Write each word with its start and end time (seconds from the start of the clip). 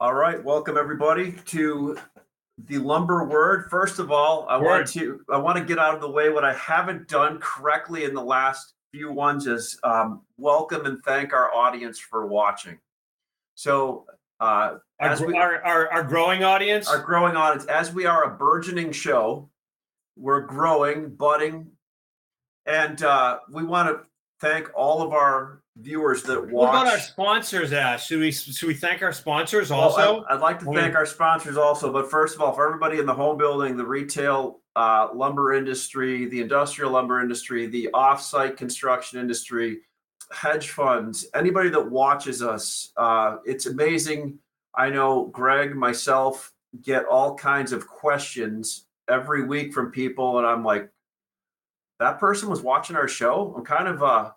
All 0.00 0.14
right, 0.14 0.42
welcome 0.44 0.76
everybody 0.76 1.32
to 1.46 1.98
the 2.66 2.78
lumber 2.78 3.24
word. 3.24 3.68
First 3.68 3.98
of 3.98 4.12
all, 4.12 4.46
I 4.48 4.56
Word. 4.56 4.64
want 4.64 4.86
to 4.92 5.20
I 5.28 5.38
want 5.38 5.58
to 5.58 5.64
get 5.64 5.80
out 5.80 5.92
of 5.92 6.00
the 6.00 6.08
way 6.08 6.30
what 6.30 6.44
I 6.44 6.54
haven't 6.54 7.08
done 7.08 7.40
correctly 7.40 8.04
in 8.04 8.14
the 8.14 8.22
last 8.22 8.74
few 8.92 9.10
ones 9.10 9.48
is 9.48 9.76
um, 9.82 10.22
welcome 10.36 10.86
and 10.86 11.02
thank 11.04 11.32
our 11.32 11.52
audience 11.52 11.98
for 11.98 12.26
watching. 12.28 12.78
So, 13.56 14.06
uh, 14.38 14.76
Our, 15.00 15.08
as 15.08 15.20
we, 15.20 15.36
our, 15.36 15.60
our, 15.64 15.88
our 15.92 16.04
growing 16.04 16.44
audience. 16.44 16.88
our 16.88 17.02
growing 17.02 17.34
audience, 17.34 17.64
as 17.66 17.92
we 17.92 18.06
are 18.06 18.22
a 18.32 18.36
burgeoning 18.36 18.92
show, 18.92 19.50
we're 20.16 20.42
growing, 20.42 21.08
budding, 21.10 21.72
and 22.66 23.02
uh, 23.02 23.40
we 23.50 23.64
want 23.64 23.88
to 23.88 24.06
thank 24.40 24.70
all 24.76 25.02
of 25.02 25.12
our 25.12 25.60
viewers 25.80 26.22
that 26.24 26.40
watch. 26.40 26.52
what 26.52 26.68
about 26.70 26.86
our 26.86 26.98
sponsors, 26.98 27.72
Ash? 27.72 28.06
Should 28.06 28.20
we 28.20 28.30
should 28.32 28.66
we 28.66 28.74
thank 28.74 29.02
our 29.02 29.12
sponsors 29.12 29.70
Well, 29.70 29.80
also? 29.80 30.24
I'd, 30.24 30.34
I'd 30.34 30.40
like 30.40 30.58
to 30.60 30.64
thank 30.72 30.94
our 30.94 31.06
sponsors 31.06 31.56
also, 31.56 31.92
but 31.92 32.10
first 32.10 32.34
of 32.34 32.40
all, 32.40 32.52
for 32.52 32.66
everybody 32.66 32.98
in 32.98 33.06
the 33.06 33.14
home 33.14 33.38
building, 33.38 33.76
the 33.76 33.86
retail 33.86 34.60
uh, 34.76 35.08
lumber 35.14 35.54
industry, 35.54 36.26
the 36.26 36.40
industrial 36.40 36.90
lumber 36.90 37.20
industry, 37.20 37.66
the 37.66 37.88
off-site 37.94 38.56
construction 38.56 39.20
industry, 39.20 39.78
hedge 40.32 40.70
funds, 40.70 41.26
anybody 41.34 41.68
that 41.68 41.90
watches 41.90 42.42
us, 42.42 42.92
uh, 42.96 43.36
it's 43.44 43.66
amazing. 43.66 44.38
I 44.74 44.90
know 44.90 45.26
Greg, 45.26 45.74
myself, 45.74 46.52
get 46.82 47.04
all 47.06 47.34
kinds 47.34 47.72
of 47.72 47.86
questions 47.86 48.86
every 49.08 49.44
week 49.44 49.72
from 49.72 49.90
people, 49.90 50.38
and 50.38 50.46
I'm 50.46 50.64
like, 50.64 50.90
that 51.98 52.20
person 52.20 52.48
was 52.48 52.62
watching 52.62 52.94
our 52.94 53.08
show. 53.08 53.54
I'm 53.56 53.64
kind 53.64 53.88
of 53.88 54.02
uh, 54.02 54.30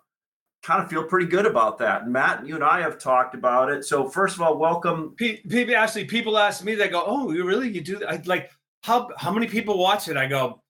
kind 0.62 0.82
of 0.82 0.88
feel 0.88 1.04
pretty 1.04 1.26
good 1.26 1.46
about 1.46 1.78
that. 1.78 2.08
Matt, 2.08 2.46
you 2.46 2.54
and 2.54 2.64
I 2.64 2.80
have 2.80 2.98
talked 2.98 3.34
about 3.34 3.70
it. 3.70 3.84
So 3.84 4.08
first 4.08 4.36
of 4.36 4.42
all, 4.42 4.56
welcome 4.58 5.14
people 5.18 5.74
actually 5.76 6.04
people 6.04 6.38
ask 6.38 6.64
me, 6.64 6.74
they 6.74 6.88
go, 6.88 7.02
"Oh, 7.04 7.32
you 7.32 7.44
really 7.44 7.68
you 7.68 7.80
do 7.80 7.98
that?" 7.98 8.10
I, 8.10 8.22
like 8.26 8.50
how 8.82 9.10
how 9.16 9.32
many 9.32 9.46
people 9.46 9.78
watch 9.78 10.08
it? 10.08 10.16
I 10.16 10.26
go, 10.26 10.62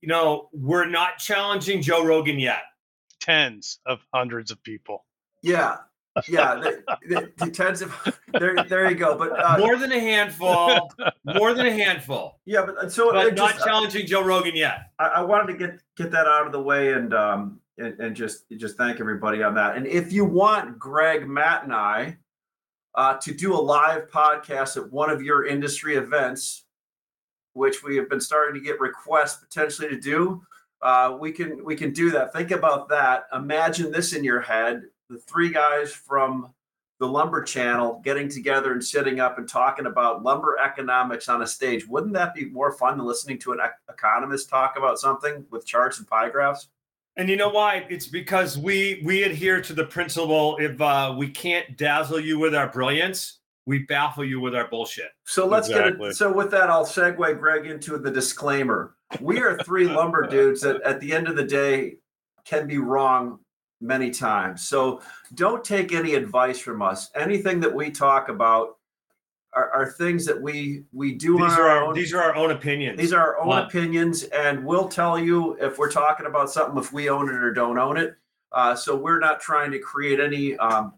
you 0.00 0.08
know, 0.08 0.48
we're 0.52 0.86
not 0.86 1.18
challenging 1.18 1.80
Joe 1.80 2.04
Rogan 2.04 2.38
yet. 2.38 2.62
tens 3.22 3.78
of 3.86 4.04
hundreds 4.12 4.50
of 4.50 4.62
people. 4.62 5.04
Yeah, 5.42 5.76
yeah. 6.28 6.56
The, 6.56 6.84
the, 7.08 7.32
the 7.44 7.50
tens 7.50 7.82
of 7.82 7.94
there, 8.32 8.56
there 8.68 8.90
you 8.90 8.96
go. 8.96 9.16
But 9.16 9.38
uh, 9.38 9.58
more 9.58 9.76
than 9.76 9.92
a 9.92 10.00
handful, 10.00 10.90
more 11.24 11.54
than 11.54 11.66
a 11.66 11.72
handful, 11.72 12.40
yeah, 12.44 12.66
but 12.66 12.92
so 12.92 13.12
but 13.12 13.26
it 13.26 13.34
not 13.34 13.52
just, 13.52 13.64
challenging 13.64 14.06
Joe 14.06 14.22
Rogan 14.22 14.56
yet. 14.56 14.90
I, 14.98 15.06
I 15.06 15.20
wanted 15.22 15.52
to 15.52 15.58
get 15.58 15.80
get 15.96 16.10
that 16.10 16.26
out 16.26 16.46
of 16.46 16.52
the 16.52 16.60
way 16.60 16.92
and 16.92 17.14
um 17.14 17.60
and, 17.78 17.98
and 17.98 18.16
just 18.16 18.44
just 18.56 18.76
thank 18.76 19.00
everybody 19.00 19.42
on 19.42 19.54
that. 19.54 19.76
And 19.76 19.86
if 19.86 20.12
you 20.12 20.24
want 20.24 20.78
Greg, 20.78 21.28
Matt, 21.28 21.64
and 21.64 21.72
I 21.72 22.18
uh, 22.94 23.16
to 23.18 23.32
do 23.34 23.54
a 23.54 23.56
live 23.56 24.10
podcast 24.10 24.76
at 24.76 24.92
one 24.92 25.10
of 25.10 25.22
your 25.22 25.46
industry 25.46 25.96
events, 25.96 26.64
which 27.54 27.82
we 27.82 27.96
have 27.96 28.08
been 28.08 28.20
starting 28.20 28.60
to 28.60 28.66
get 28.66 28.80
requests 28.80 29.42
potentially 29.42 29.88
to 29.88 29.98
do, 29.98 30.42
uh, 30.82 31.16
we 31.18 31.32
can 31.32 31.64
we 31.64 31.76
can 31.76 31.92
do 31.92 32.10
that. 32.10 32.32
Think 32.32 32.50
about 32.50 32.88
that. 32.90 33.26
Imagine 33.32 33.90
this 33.90 34.12
in 34.12 34.24
your 34.24 34.40
head: 34.40 34.82
the 35.08 35.18
three 35.18 35.50
guys 35.50 35.92
from 35.92 36.52
the 36.98 37.08
Lumber 37.08 37.42
Channel 37.42 38.00
getting 38.04 38.28
together 38.28 38.72
and 38.72 38.84
sitting 38.84 39.18
up 39.18 39.36
and 39.36 39.48
talking 39.48 39.86
about 39.86 40.22
lumber 40.22 40.56
economics 40.64 41.28
on 41.28 41.42
a 41.42 41.46
stage. 41.46 41.84
Wouldn't 41.88 42.12
that 42.12 42.32
be 42.32 42.44
more 42.44 42.70
fun 42.70 42.96
than 42.96 43.06
listening 43.06 43.40
to 43.40 43.52
an 43.52 43.58
economist 43.88 44.48
talk 44.48 44.76
about 44.76 45.00
something 45.00 45.44
with 45.50 45.66
charts 45.66 45.98
and 45.98 46.06
pie 46.06 46.28
graphs? 46.28 46.68
And 47.16 47.28
you 47.28 47.36
know 47.36 47.50
why? 47.50 47.86
It's 47.90 48.06
because 48.06 48.56
we 48.58 49.02
we 49.04 49.24
adhere 49.24 49.60
to 49.62 49.72
the 49.74 49.84
principle: 49.84 50.56
if 50.58 50.80
uh, 50.80 51.14
we 51.16 51.28
can't 51.28 51.76
dazzle 51.76 52.20
you 52.20 52.38
with 52.38 52.54
our 52.54 52.68
brilliance, 52.70 53.40
we 53.66 53.80
baffle 53.80 54.24
you 54.24 54.40
with 54.40 54.54
our 54.54 54.68
bullshit. 54.68 55.10
So 55.24 55.46
let's 55.46 55.68
get 55.68 55.86
Exactly. 55.86 56.08
it. 56.10 56.16
So 56.16 56.32
with 56.32 56.50
that, 56.52 56.70
I'll 56.70 56.86
segue 56.86 57.38
Greg 57.38 57.66
into 57.66 57.98
the 57.98 58.10
disclaimer. 58.10 58.96
We 59.20 59.40
are 59.40 59.58
three 59.58 59.86
lumber 59.88 60.26
dudes 60.26 60.62
that, 60.62 60.80
at 60.82 61.00
the 61.00 61.12
end 61.12 61.28
of 61.28 61.36
the 61.36 61.44
day, 61.44 61.96
can 62.44 62.66
be 62.66 62.78
wrong 62.78 63.38
many 63.80 64.10
times. 64.10 64.66
So 64.66 65.02
don't 65.34 65.64
take 65.64 65.92
any 65.92 66.14
advice 66.14 66.58
from 66.58 66.82
us. 66.82 67.10
Anything 67.14 67.60
that 67.60 67.74
we 67.74 67.90
talk 67.90 68.28
about 68.28 68.78
are, 69.54 69.70
are 69.70 69.90
things 69.90 70.24
that 70.26 70.40
we 70.40 70.84
we 70.92 71.14
do 71.14 71.38
These 71.38 71.52
are 71.52 71.68
our 71.68 71.84
own. 71.84 71.94
these 71.94 72.12
are 72.14 72.22
our 72.22 72.34
own 72.34 72.50
opinions. 72.52 72.98
These 72.98 73.12
are 73.12 73.20
our 73.20 73.40
own 73.40 73.58
opinions, 73.58 74.24
and 74.24 74.64
we'll 74.64 74.88
tell 74.88 75.18
you 75.18 75.56
if 75.60 75.78
we're 75.78 75.90
talking 75.90 76.26
about 76.26 76.50
something, 76.50 76.78
if 76.78 76.92
we 76.92 77.08
own 77.10 77.28
it 77.28 77.34
or 77.34 77.52
don't 77.52 77.78
own 77.78 77.96
it. 77.96 78.16
Uh, 78.52 78.74
so 78.74 78.96
we're 78.96 79.18
not 79.18 79.40
trying 79.40 79.70
to 79.70 79.78
create 79.78 80.20
any 80.20 80.56
um, 80.56 80.94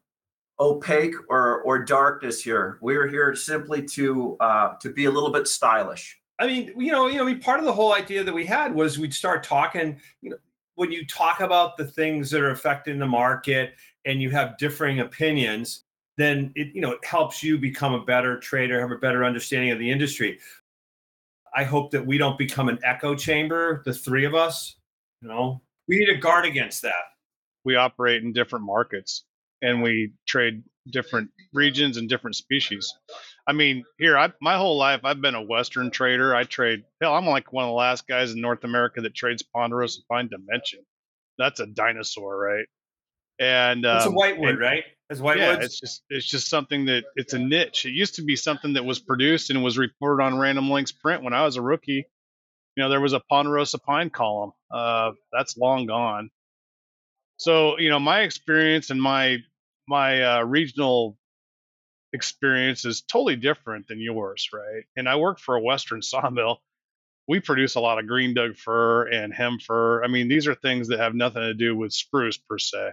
opaque 0.60 1.15
or 1.28 1.62
or 1.62 1.84
darkness 1.84 2.42
here. 2.42 2.78
We're 2.81 3.09
here 3.09 3.34
simply 3.34 3.82
to 3.87 4.37
uh, 4.41 4.75
to 4.81 4.91
be 4.91 5.06
a 5.06 5.10
little 5.10 5.31
bit 5.31 5.48
stylish. 5.48 6.21
I 6.38 6.47
mean, 6.47 6.72
you 6.76 6.91
know, 6.92 7.06
you 7.06 7.19
know, 7.19 7.25
I 7.25 7.26
mean, 7.26 7.41
part 7.41 7.60
of 7.60 7.65
the 7.65 7.72
whole 7.72 7.94
idea 7.94 8.25
that 8.25 8.34
we 8.34 8.44
had 8.44 8.75
was 8.75 8.98
we'd 8.98 9.15
start 9.15 9.42
talking. 9.42 10.00
You 10.21 10.31
know, 10.31 10.36
when 10.76 10.91
you 10.91 11.06
talk 11.06 11.41
about 11.41 11.76
the 11.76 11.84
things 11.84 12.31
that 12.31 12.41
are 12.41 12.50
affecting 12.50 12.98
the 12.98 13.06
market 13.06 13.75
and 14.04 14.21
you 14.21 14.31
have 14.31 14.59
differing 14.59 15.00
opinions, 15.00 15.84
then 16.17 16.53
it 16.55 16.75
you 16.75 16.81
know 16.81 16.93
it 16.93 17.05
helps 17.05 17.43
you 17.43 17.59
become 17.59 17.95
a 17.95 18.05
better 18.05 18.39
trader, 18.39 18.81
have 18.81 18.91
a 18.91 18.99
better 18.99 19.25
understanding 19.25 19.71
of 19.71 19.79
the 19.79 19.91
industry. 19.91 20.39
I 21.57 21.65
hope 21.65 21.91
that 21.93 22.05
we 22.05 22.19
don't 22.19 22.37
become 22.39 22.69
an 22.69 22.79
echo 22.83 23.15
chamber, 23.15 23.83
the 23.85 23.93
three 23.95 24.25
of 24.25 24.35
us. 24.35 24.77
You 25.23 25.29
know, 25.29 25.63
we 25.89 25.99
need 25.99 26.07
to 26.07 26.17
guard 26.17 26.45
against 26.45 26.83
that. 26.83 26.95
We 27.65 27.77
operate 27.77 28.23
in 28.23 28.33
different 28.33 28.65
markets 28.65 29.25
and 29.63 29.83
we 29.83 30.13
trade 30.27 30.63
different 30.91 31.31
regions 31.53 31.97
and 31.97 32.09
different 32.09 32.37
species. 32.37 32.93
I 33.47 33.53
mean, 33.53 33.85
here, 33.99 34.19
I, 34.19 34.33
my 34.41 34.57
whole 34.57 34.77
life, 34.77 35.01
I've 35.05 35.21
been 35.23 35.35
a 35.35 35.43
Western 35.43 35.91
trader. 35.91 36.35
I 36.35 36.45
trade, 36.45 36.83
hell, 37.01 37.15
I'm 37.15 37.27
like 37.27 37.53
one 37.53 37.65
of 37.65 37.69
the 37.69 37.75
last 37.75 38.07
guys 38.07 38.33
in 38.33 38.41
North 38.41 38.65
America 38.65 39.01
that 39.01 39.15
trades 39.15 39.43
Ponderosa 39.43 40.01
Pine 40.11 40.29
Dimension. 40.29 40.81
That's 41.39 41.61
a 41.61 41.67
dinosaur, 41.67 42.37
right? 42.39 42.67
And 43.39 43.85
It's 43.85 44.05
a 44.05 44.09
um, 44.09 44.15
whitewood, 44.15 44.51
and- 44.51 44.61
right? 44.61 44.85
As 45.10 45.20
whitewood. 45.20 45.59
yeah, 45.59 45.65
it's 45.65 45.78
just 45.78 46.03
it's 46.09 46.26
just 46.26 46.48
something 46.48 46.87
that 46.87 47.04
it's 47.15 47.34
a 47.34 47.38
niche. 47.38 47.84
It 47.84 47.92
used 47.92 48.15
to 48.15 48.22
be 48.22 48.37
something 48.37 48.72
that 48.72 48.84
was 48.84 48.98
produced 48.98 49.50
and 49.50 49.62
was 49.62 49.76
reported 49.76 50.22
on 50.22 50.38
Random 50.38 50.70
Lengths 50.70 50.92
print 50.92 51.22
when 51.22 51.34
I 51.34 51.44
was 51.44 51.56
a 51.56 51.62
rookie. 51.62 52.06
You 52.76 52.82
know, 52.82 52.88
there 52.88 53.00
was 53.00 53.12
a 53.12 53.20
Ponderosa 53.20 53.78
pine 53.78 54.10
column. 54.10 54.53
Uh, 54.70 55.12
that's 55.31 55.56
long 55.59 55.87
gone. 55.87 56.31
So 57.37 57.78
you 57.78 57.91
know, 57.91 58.00
my 58.00 58.20
experience 58.20 58.88
and 58.88 59.00
my 59.00 59.38
my 59.87 60.22
uh, 60.22 60.44
regional 60.44 61.19
experience 62.15 62.86
is 62.86 63.03
totally 63.03 63.36
different 63.36 63.88
than 63.88 64.00
yours, 64.00 64.48
right? 64.54 64.84
And 64.97 65.06
I 65.09 65.16
work 65.16 65.38
for 65.38 65.56
a 65.56 65.60
Western 65.60 66.00
sawmill. 66.03 66.62
We 67.28 67.41
produce 67.41 67.75
a 67.75 67.81
lot 67.81 67.98
of 67.98 68.06
green 68.06 68.34
Doug 68.34 68.56
fir 68.56 69.09
and 69.09 69.34
hem 69.34 69.59
fir. 69.59 70.03
I 70.03 70.09
mean, 70.09 70.28
these 70.28 70.47
are 70.47 70.54
things 70.54 70.88
that 70.88 71.00
have 71.00 71.15
nothing 71.15 71.42
to 71.42 71.54
do 71.54 71.76
with 71.76 71.92
spruce 71.92 72.38
per 72.38 72.59
se. 72.59 72.92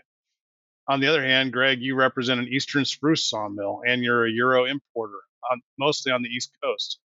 On 0.91 0.99
the 0.99 1.07
other 1.07 1.23
hand, 1.23 1.53
Greg, 1.53 1.81
you 1.81 1.95
represent 1.95 2.41
an 2.41 2.49
Eastern 2.49 2.83
spruce 2.83 3.23
sawmill 3.25 3.81
and 3.87 4.03
you're 4.03 4.25
a 4.25 4.29
Euro 4.31 4.65
importer, 4.65 5.19
on, 5.49 5.61
mostly 5.79 6.11
on 6.11 6.21
the 6.21 6.27
East 6.27 6.51
Coast. 6.61 6.99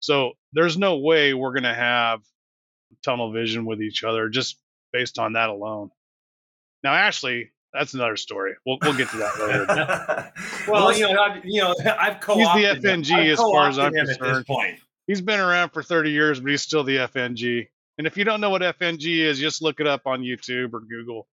So 0.00 0.32
there's 0.52 0.76
no 0.76 0.98
way 0.98 1.32
we're 1.32 1.52
going 1.52 1.62
to 1.62 1.72
have 1.72 2.22
tunnel 3.04 3.30
vision 3.30 3.66
with 3.66 3.80
each 3.82 4.02
other 4.02 4.28
just 4.28 4.56
based 4.92 5.20
on 5.20 5.34
that 5.34 5.48
alone. 5.48 5.90
Now, 6.82 6.92
Ashley, 6.94 7.52
that's 7.72 7.94
another 7.94 8.16
story. 8.16 8.54
We'll, 8.66 8.78
we'll 8.82 8.96
get 8.96 9.10
to 9.10 9.18
that 9.18 9.38
later. 9.38 10.32
well, 10.72 10.86
let's- 10.86 10.98
you 10.98 11.06
know, 11.12 11.22
I've, 11.22 11.44
you 11.44 11.60
know, 11.60 11.74
I've 12.00 12.14
He's 12.14 12.24
co-opted 12.24 12.82
the. 12.82 12.88
FNG 12.88 13.12
I've 13.12 13.26
as 13.28 13.38
far 13.38 13.68
as 13.68 13.78
I'm 13.78 13.94
him 13.94 14.00
At 14.00 14.06
this 14.08 14.16
concerned. 14.16 14.46
point. 14.46 14.78
He's 15.06 15.20
been 15.20 15.38
around 15.38 15.70
for 15.70 15.84
30 15.84 16.10
years, 16.10 16.40
but 16.40 16.50
he's 16.50 16.62
still 16.62 16.82
the 16.82 16.96
FNG. 16.96 17.68
And 17.98 18.08
if 18.08 18.16
you 18.16 18.24
don't 18.24 18.40
know 18.40 18.50
what 18.50 18.62
FNG 18.62 19.18
is, 19.20 19.38
just 19.38 19.62
look 19.62 19.78
it 19.78 19.86
up 19.86 20.06
on 20.06 20.22
YouTube 20.22 20.72
or 20.72 20.80
Google. 20.80 21.28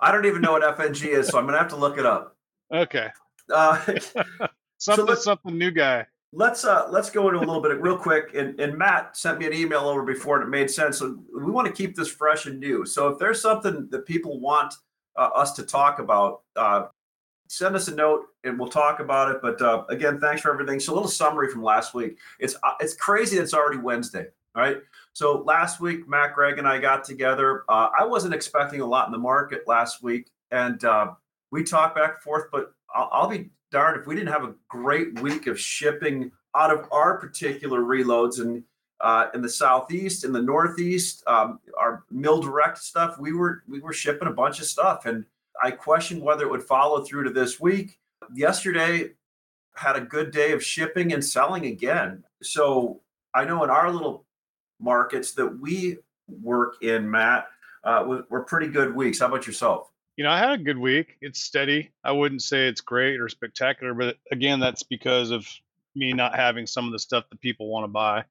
I 0.00 0.12
don't 0.12 0.26
even 0.26 0.42
know 0.42 0.52
what 0.52 0.62
FNG 0.78 1.06
is, 1.08 1.28
so 1.28 1.38
I'm 1.38 1.46
gonna 1.46 1.58
have 1.58 1.68
to 1.68 1.76
look 1.76 1.98
it 1.98 2.06
up. 2.06 2.36
Okay. 2.72 3.08
Uh, 3.52 3.80
Something, 4.78 5.06
let's- 5.06 5.24
something 5.24 5.56
new 5.56 5.70
guy. 5.70 6.06
let's 6.32 6.64
uh 6.66 6.86
let's 6.90 7.08
go 7.08 7.28
into 7.28 7.38
a 7.38 7.46
little 7.46 7.62
bit 7.62 7.80
real 7.80 7.96
quick 7.96 8.34
and, 8.34 8.58
and 8.60 8.76
matt 8.76 9.16
sent 9.16 9.38
me 9.38 9.46
an 9.46 9.54
email 9.54 9.88
over 9.88 10.02
before 10.02 10.36
and 10.38 10.46
it 10.46 10.50
made 10.50 10.70
sense 10.70 10.98
so 10.98 11.16
we 11.34 11.50
want 11.50 11.66
to 11.66 11.72
keep 11.72 11.94
this 11.96 12.08
fresh 12.08 12.44
and 12.46 12.58
new 12.60 12.84
so 12.84 13.08
if 13.08 13.18
there's 13.18 13.40
something 13.40 13.88
that 13.90 14.04
people 14.04 14.38
want 14.40 14.74
uh, 15.16 15.30
us 15.34 15.52
to 15.54 15.62
talk 15.62 15.98
about 16.00 16.42
uh 16.56 16.86
send 17.48 17.74
us 17.76 17.88
a 17.88 17.94
note 17.94 18.26
and 18.44 18.58
we'll 18.58 18.68
talk 18.68 18.98
about 19.00 19.30
it 19.30 19.38
but 19.40 19.62
uh, 19.62 19.84
again 19.88 20.20
thanks 20.20 20.42
for 20.42 20.52
everything 20.52 20.78
so 20.80 20.92
a 20.92 20.94
little 20.94 21.08
summary 21.08 21.48
from 21.50 21.62
last 21.62 21.94
week 21.94 22.18
it's 22.38 22.54
uh, 22.64 22.72
it's 22.80 22.94
crazy 22.96 23.36
that 23.36 23.44
it's 23.44 23.54
already 23.54 23.78
wednesday 23.78 24.26
all 24.56 24.62
right 24.62 24.78
so 25.16 25.42
last 25.46 25.80
week 25.80 26.06
matt 26.06 26.34
greg 26.34 26.58
and 26.58 26.68
i 26.68 26.78
got 26.78 27.02
together 27.02 27.64
uh, 27.70 27.88
i 27.98 28.04
wasn't 28.04 28.34
expecting 28.34 28.82
a 28.82 28.86
lot 28.86 29.06
in 29.06 29.12
the 29.12 29.18
market 29.18 29.62
last 29.66 30.02
week 30.02 30.26
and 30.50 30.84
uh, 30.84 31.12
we 31.50 31.64
talked 31.64 31.96
back 31.96 32.10
and 32.14 32.22
forth 32.22 32.44
but 32.52 32.72
I'll, 32.94 33.08
I'll 33.10 33.28
be 33.28 33.48
darned 33.70 33.98
if 33.98 34.06
we 34.06 34.14
didn't 34.14 34.32
have 34.32 34.44
a 34.44 34.54
great 34.68 35.20
week 35.20 35.46
of 35.46 35.58
shipping 35.58 36.30
out 36.54 36.70
of 36.70 36.86
our 36.92 37.18
particular 37.18 37.80
reloads 37.80 38.40
and 38.40 38.62
uh, 39.00 39.26
in 39.34 39.42
the 39.42 39.48
southeast, 39.48 40.24
in 40.24 40.32
the 40.32 40.40
northeast, 40.40 41.22
um, 41.26 41.58
our 41.78 42.04
mill 42.10 42.40
direct 42.40 42.78
stuff, 42.78 43.18
we 43.18 43.32
were 43.32 43.62
we 43.68 43.80
were 43.80 43.92
shipping 43.92 44.28
a 44.28 44.32
bunch 44.32 44.58
of 44.58 44.64
stuff, 44.64 45.04
and 45.04 45.24
I 45.62 45.70
questioned 45.70 46.22
whether 46.22 46.44
it 46.44 46.50
would 46.50 46.62
follow 46.62 47.04
through 47.04 47.24
to 47.24 47.30
this 47.30 47.60
week. 47.60 47.98
Yesterday, 48.34 49.10
had 49.74 49.96
a 49.96 50.00
good 50.00 50.30
day 50.30 50.52
of 50.52 50.64
shipping 50.64 51.12
and 51.12 51.22
selling 51.22 51.66
again. 51.66 52.24
So 52.42 53.02
I 53.34 53.44
know 53.44 53.62
in 53.64 53.70
our 53.70 53.90
little 53.90 54.25
markets 54.80 55.32
that 55.32 55.60
we 55.60 55.98
work 56.28 56.82
in, 56.82 57.10
Matt, 57.10 57.46
uh, 57.84 58.20
were 58.28 58.42
pretty 58.42 58.68
good 58.68 58.94
weeks. 58.94 59.20
How 59.20 59.26
about 59.26 59.46
yourself? 59.46 59.90
You 60.16 60.24
know, 60.24 60.30
I 60.30 60.38
had 60.38 60.52
a 60.52 60.58
good 60.62 60.78
week. 60.78 61.16
It's 61.20 61.40
steady. 61.40 61.90
I 62.02 62.12
wouldn't 62.12 62.42
say 62.42 62.68
it's 62.68 62.80
great 62.80 63.20
or 63.20 63.28
spectacular, 63.28 63.92
but 63.94 64.16
again, 64.32 64.60
that's 64.60 64.82
because 64.82 65.30
of 65.30 65.46
me 65.94 66.12
not 66.12 66.34
having 66.34 66.66
some 66.66 66.86
of 66.86 66.92
the 66.92 66.98
stuff 66.98 67.24
that 67.30 67.40
people 67.40 67.68
want 67.68 67.84
to 67.84 67.88
buy. 67.88 68.24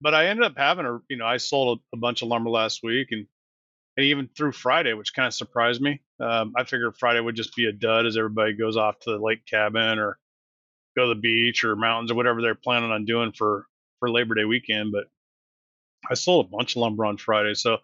But 0.00 0.14
I 0.14 0.26
ended 0.26 0.44
up 0.44 0.58
having 0.58 0.84
a, 0.84 1.00
you 1.08 1.16
know, 1.16 1.26
I 1.26 1.38
sold 1.38 1.80
a, 1.92 1.96
a 1.96 1.98
bunch 1.98 2.20
of 2.20 2.28
lumber 2.28 2.50
last 2.50 2.82
week 2.82 3.08
and, 3.12 3.26
and 3.96 4.04
even 4.04 4.28
through 4.36 4.52
Friday, 4.52 4.92
which 4.92 5.14
kind 5.14 5.26
of 5.26 5.32
surprised 5.32 5.80
me. 5.80 6.02
Um, 6.20 6.52
I 6.54 6.64
figured 6.64 6.96
Friday 6.98 7.20
would 7.20 7.34
just 7.34 7.56
be 7.56 7.64
a 7.64 7.72
dud 7.72 8.04
as 8.04 8.18
everybody 8.18 8.52
goes 8.52 8.76
off 8.76 8.98
to 9.00 9.10
the 9.10 9.18
lake 9.18 9.46
cabin 9.46 9.98
or 9.98 10.18
go 10.96 11.08
to 11.08 11.14
the 11.14 11.20
beach 11.20 11.64
or 11.64 11.76
mountains 11.76 12.10
or 12.10 12.14
whatever 12.14 12.42
they're 12.42 12.54
planning 12.54 12.90
on 12.90 13.06
doing 13.06 13.32
for 13.32 13.66
for 14.00 14.10
Labor 14.10 14.34
Day 14.34 14.44
weekend. 14.44 14.92
But 14.92 15.06
I 16.10 16.14
sold 16.14 16.46
a 16.46 16.56
bunch 16.56 16.76
of 16.76 16.82
lumber 16.82 17.04
on 17.04 17.16
Friday, 17.16 17.54
so 17.54 17.78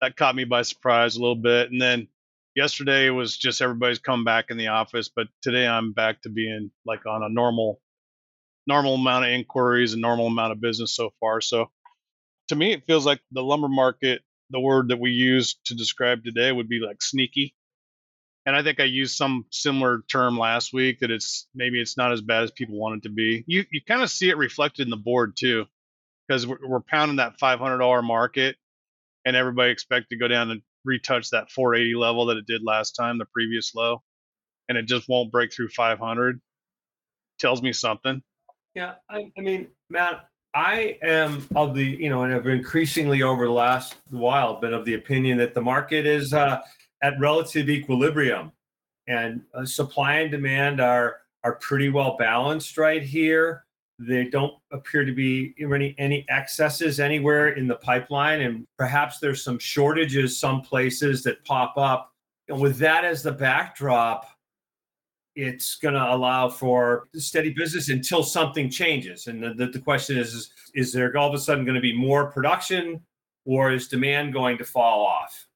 that 0.00 0.16
caught 0.16 0.34
me 0.34 0.44
by 0.44 0.62
surprise 0.62 1.16
a 1.16 1.20
little 1.20 1.36
bit. 1.36 1.70
And 1.70 1.80
then 1.80 2.08
yesterday 2.54 3.10
was 3.10 3.36
just 3.36 3.62
everybody's 3.62 3.98
come 3.98 4.24
back 4.24 4.46
in 4.50 4.56
the 4.56 4.68
office, 4.68 5.08
but 5.08 5.28
today 5.42 5.66
I'm 5.66 5.92
back 5.92 6.22
to 6.22 6.28
being 6.28 6.70
like 6.84 7.06
on 7.06 7.22
a 7.22 7.28
normal 7.28 7.80
normal 8.66 8.94
amount 8.94 9.24
of 9.24 9.30
inquiries 9.32 9.92
and 9.92 10.00
normal 10.02 10.28
amount 10.28 10.52
of 10.52 10.60
business 10.60 10.94
so 10.94 11.10
far. 11.18 11.40
So 11.40 11.70
to 12.48 12.56
me 12.56 12.72
it 12.72 12.86
feels 12.86 13.06
like 13.06 13.20
the 13.32 13.42
lumber 13.42 13.68
market, 13.68 14.22
the 14.50 14.60
word 14.60 14.88
that 14.88 15.00
we 15.00 15.10
use 15.10 15.56
to 15.66 15.74
describe 15.74 16.22
today 16.22 16.52
would 16.52 16.68
be 16.68 16.80
like 16.80 17.02
sneaky. 17.02 17.54
And 18.44 18.56
I 18.56 18.62
think 18.62 18.80
I 18.80 18.84
used 18.84 19.16
some 19.16 19.46
similar 19.50 20.02
term 20.10 20.36
last 20.36 20.72
week 20.72 21.00
that 21.00 21.10
it's 21.10 21.46
maybe 21.54 21.80
it's 21.80 21.96
not 21.96 22.12
as 22.12 22.20
bad 22.20 22.42
as 22.42 22.50
people 22.50 22.76
want 22.76 22.96
it 22.96 23.02
to 23.04 23.14
be. 23.14 23.44
You 23.46 23.64
you 23.70 23.80
kind 23.86 24.02
of 24.02 24.10
see 24.10 24.30
it 24.30 24.36
reflected 24.36 24.82
in 24.86 24.90
the 24.90 24.96
board 24.96 25.36
too, 25.36 25.66
because 26.26 26.46
we're, 26.46 26.58
we're 26.66 26.80
pounding 26.80 27.16
that 27.16 27.38
$500 27.38 28.04
market, 28.04 28.56
and 29.24 29.36
everybody 29.36 29.70
expect 29.70 30.10
to 30.10 30.16
go 30.16 30.28
down 30.28 30.50
and 30.50 30.62
retouch 30.84 31.30
that 31.30 31.50
480 31.50 31.94
level 31.94 32.26
that 32.26 32.36
it 32.36 32.46
did 32.46 32.62
last 32.64 32.92
time, 32.92 33.18
the 33.18 33.26
previous 33.26 33.74
low, 33.74 34.02
and 34.68 34.78
it 34.78 34.86
just 34.86 35.08
won't 35.08 35.32
break 35.32 35.52
through 35.52 35.68
500. 35.68 36.40
Tells 37.38 37.62
me 37.62 37.72
something. 37.72 38.22
Yeah, 38.74 38.94
I, 39.10 39.30
I 39.36 39.40
mean, 39.40 39.68
Matt, 39.90 40.28
I 40.54 40.98
am 41.02 41.46
of 41.54 41.74
the, 41.74 41.84
you 41.84 42.08
know, 42.08 42.22
and 42.22 42.34
I've 42.34 42.46
increasingly 42.46 43.22
over 43.22 43.46
the 43.46 43.52
last 43.52 43.96
while 44.10 44.60
been 44.60 44.74
of 44.74 44.84
the 44.84 44.94
opinion 44.94 45.38
that 45.38 45.54
the 45.54 45.62
market 45.62 46.06
is 46.06 46.32
uh, 46.32 46.60
at 47.02 47.18
relative 47.18 47.68
equilibrium, 47.68 48.52
and 49.08 49.42
uh, 49.54 49.64
supply 49.64 50.16
and 50.16 50.30
demand 50.30 50.80
are 50.80 51.16
are 51.44 51.56
pretty 51.56 51.88
well 51.88 52.16
balanced 52.16 52.78
right 52.78 53.02
here. 53.02 53.64
They 54.06 54.24
don't 54.24 54.54
appear 54.72 55.04
to 55.04 55.12
be 55.12 55.54
any 55.60 55.94
any 55.98 56.26
excesses 56.28 57.00
anywhere 57.00 57.50
in 57.50 57.66
the 57.66 57.76
pipeline, 57.76 58.40
and 58.40 58.66
perhaps 58.76 59.18
there's 59.18 59.42
some 59.44 59.58
shortages 59.58 60.38
some 60.38 60.62
places 60.62 61.22
that 61.24 61.44
pop 61.44 61.76
up. 61.76 62.12
And 62.48 62.60
with 62.60 62.78
that 62.78 63.04
as 63.04 63.22
the 63.22 63.32
backdrop, 63.32 64.26
it's 65.34 65.76
going 65.76 65.94
to 65.94 66.12
allow 66.12 66.48
for 66.48 67.08
steady 67.14 67.50
business 67.50 67.88
until 67.88 68.22
something 68.22 68.68
changes. 68.68 69.26
And 69.26 69.42
the, 69.42 69.54
the, 69.54 69.66
the 69.66 69.78
question 69.78 70.18
is, 70.18 70.34
is, 70.34 70.50
is 70.74 70.92
there 70.92 71.16
all 71.16 71.28
of 71.28 71.34
a 71.34 71.38
sudden 71.38 71.64
going 71.64 71.74
to 71.74 71.80
be 71.80 71.96
more 71.96 72.30
production 72.30 73.00
or 73.44 73.72
is 73.72 73.88
demand 73.88 74.32
going 74.32 74.58
to 74.58 74.64
fall 74.64 75.06
off? 75.06 75.46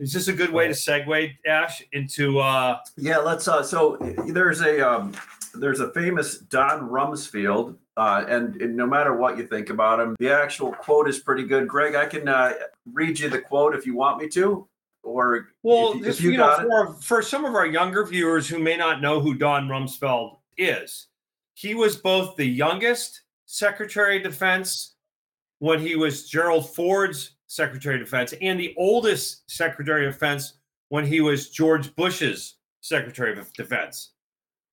Is 0.00 0.12
this 0.12 0.28
a 0.28 0.32
good 0.32 0.50
way 0.50 0.68
to 0.68 0.74
segue, 0.74 1.32
Ash, 1.46 1.82
into? 1.92 2.38
Uh, 2.38 2.78
yeah, 2.96 3.18
let's. 3.18 3.48
Uh, 3.48 3.64
so 3.64 3.96
there's 4.28 4.60
a 4.60 4.80
um, 4.80 5.12
there's 5.58 5.80
a 5.80 5.92
famous 5.92 6.38
Don 6.38 6.88
Rumsfeld, 6.88 7.76
uh, 7.96 8.24
and, 8.28 8.60
and, 8.62 8.76
no 8.76 8.86
matter 8.86 9.16
what 9.16 9.36
you 9.36 9.46
think 9.46 9.70
about 9.70 10.00
him, 10.00 10.14
the 10.18 10.30
actual 10.30 10.72
quote 10.72 11.08
is 11.08 11.18
pretty 11.18 11.44
good. 11.44 11.66
Greg, 11.66 11.94
I 11.94 12.06
can 12.06 12.28
uh, 12.28 12.52
read 12.92 13.18
you 13.18 13.28
the 13.28 13.40
quote 13.40 13.74
if 13.74 13.86
you 13.86 13.96
want 13.96 14.20
me 14.20 14.28
to 14.28 14.68
or 15.02 15.48
well, 15.62 15.92
if, 15.94 16.02
this, 16.02 16.18
if 16.18 16.24
you, 16.24 16.32
you 16.32 16.38
know, 16.38 16.56
for, 16.56 16.94
for 17.00 17.22
some 17.22 17.44
of 17.44 17.54
our 17.54 17.66
younger 17.66 18.04
viewers 18.04 18.48
who 18.48 18.58
may 18.58 18.76
not 18.76 19.00
know 19.00 19.20
who 19.20 19.34
Don 19.34 19.68
Rumsfeld 19.68 20.36
is, 20.56 21.08
he 21.54 21.74
was 21.74 21.96
both 21.96 22.36
the 22.36 22.46
youngest 22.46 23.22
Secretary 23.46 24.18
of 24.18 24.22
Defense 24.22 24.94
when 25.58 25.80
he 25.80 25.96
was 25.96 26.28
Gerald 26.28 26.74
Ford's 26.74 27.36
Secretary 27.46 27.96
of 27.96 28.04
Defense 28.04 28.34
and 28.40 28.60
the 28.60 28.74
oldest 28.76 29.50
Secretary 29.50 30.06
of 30.06 30.12
Defense 30.12 30.58
when 30.90 31.06
he 31.06 31.20
was 31.20 31.50
George 31.50 31.94
Bush's 31.96 32.56
Secretary 32.80 33.36
of 33.38 33.52
Defense. 33.54 34.12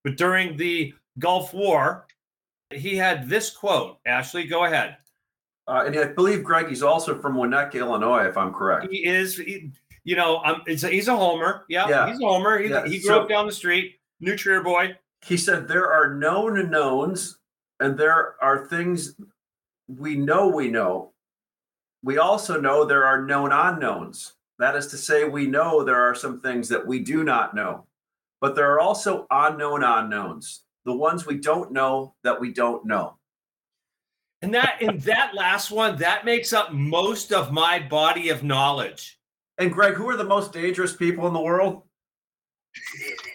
But 0.06 0.18
during 0.18 0.56
the 0.56 0.94
Gulf 1.18 1.52
War, 1.52 2.06
he 2.72 2.96
had 2.96 3.28
this 3.28 3.50
quote. 3.50 3.98
Ashley, 4.06 4.46
go 4.46 4.66
ahead. 4.66 4.98
Uh, 5.68 5.84
and 5.88 5.98
I 5.98 6.06
believe 6.06 6.44
Greg, 6.44 6.70
he's 6.70 6.84
also 6.84 7.20
from 7.20 7.36
Winnetka, 7.36 7.74
Illinois, 7.74 8.28
if 8.28 8.38
I'm 8.38 8.54
correct. 8.54 8.88
He 8.92 9.04
is. 9.04 9.36
He, 9.36 9.72
you 10.04 10.16
know, 10.16 10.38
um, 10.46 10.62
a, 10.68 10.76
he's 10.76 11.08
a 11.08 11.18
homer. 11.18 11.66
Yeah, 11.70 11.90
yeah, 11.90 12.08
he's 12.08 12.22
a 12.22 12.26
homer. 12.28 12.60
He, 12.60 12.70
yeah. 12.70 12.86
he 12.86 13.00
grew 13.00 13.08
so, 13.08 13.22
up 13.22 13.30
down 13.30 13.48
the 13.48 13.52
street, 13.52 13.96
New 14.20 14.38
Trier 14.38 14.62
boy. 14.62 14.96
He 15.26 15.38
said 15.38 15.68
there 15.68 15.92
are 15.92 16.14
known 16.14 16.70
knowns, 16.70 17.40
and 17.80 17.98
there 17.98 18.36
are 18.44 18.68
things 18.68 19.16
we 19.88 20.16
know 20.16 20.48
we 20.48 20.68
know. 20.68 21.14
We 22.04 22.20
also 22.20 22.62
know 22.62 22.86
there 22.86 23.06
are 23.06 23.24
known 23.24 23.52
unknowns. 23.52 24.34
That 24.60 24.76
is 24.76 24.86
to 24.88 24.98
say, 24.98 25.24
we 25.24 25.48
know 25.48 25.84
there 25.84 26.00
are 26.00 26.14
some 26.14 26.42
things 26.42 26.70
that 26.70 26.86
we 26.86 27.00
do 27.00 27.24
not 27.24 27.56
know, 27.56 27.88
but 28.46 28.54
there 28.54 28.72
are 28.72 28.80
also 28.80 29.26
unknown 29.32 29.84
unknowns, 29.84 30.66
the 30.86 30.96
ones 30.96 31.26
we 31.26 31.36
don't 31.36 31.72
know 31.72 32.14
that 32.24 32.40
we 32.40 32.54
don't 32.54 32.86
know. 32.86 33.18
And 34.44 34.54
that 34.54 34.80
in 34.82 35.00
that 35.00 35.34
last 35.34 35.72
one, 35.72 35.96
that 35.96 36.26
makes 36.26 36.54
up 36.54 36.72
most 36.72 37.34
of 37.34 37.52
my 37.52 37.80
body 37.80 38.30
of 38.30 38.44
knowledge. 38.44 39.20
And 39.58 39.74
Greg, 39.74 39.96
who 39.96 40.08
are 40.10 40.16
the 40.16 40.24
most 40.24 40.54
dangerous 40.54 40.96
people 40.96 41.26
in 41.26 41.34
the 41.34 41.42
world? 41.42 41.88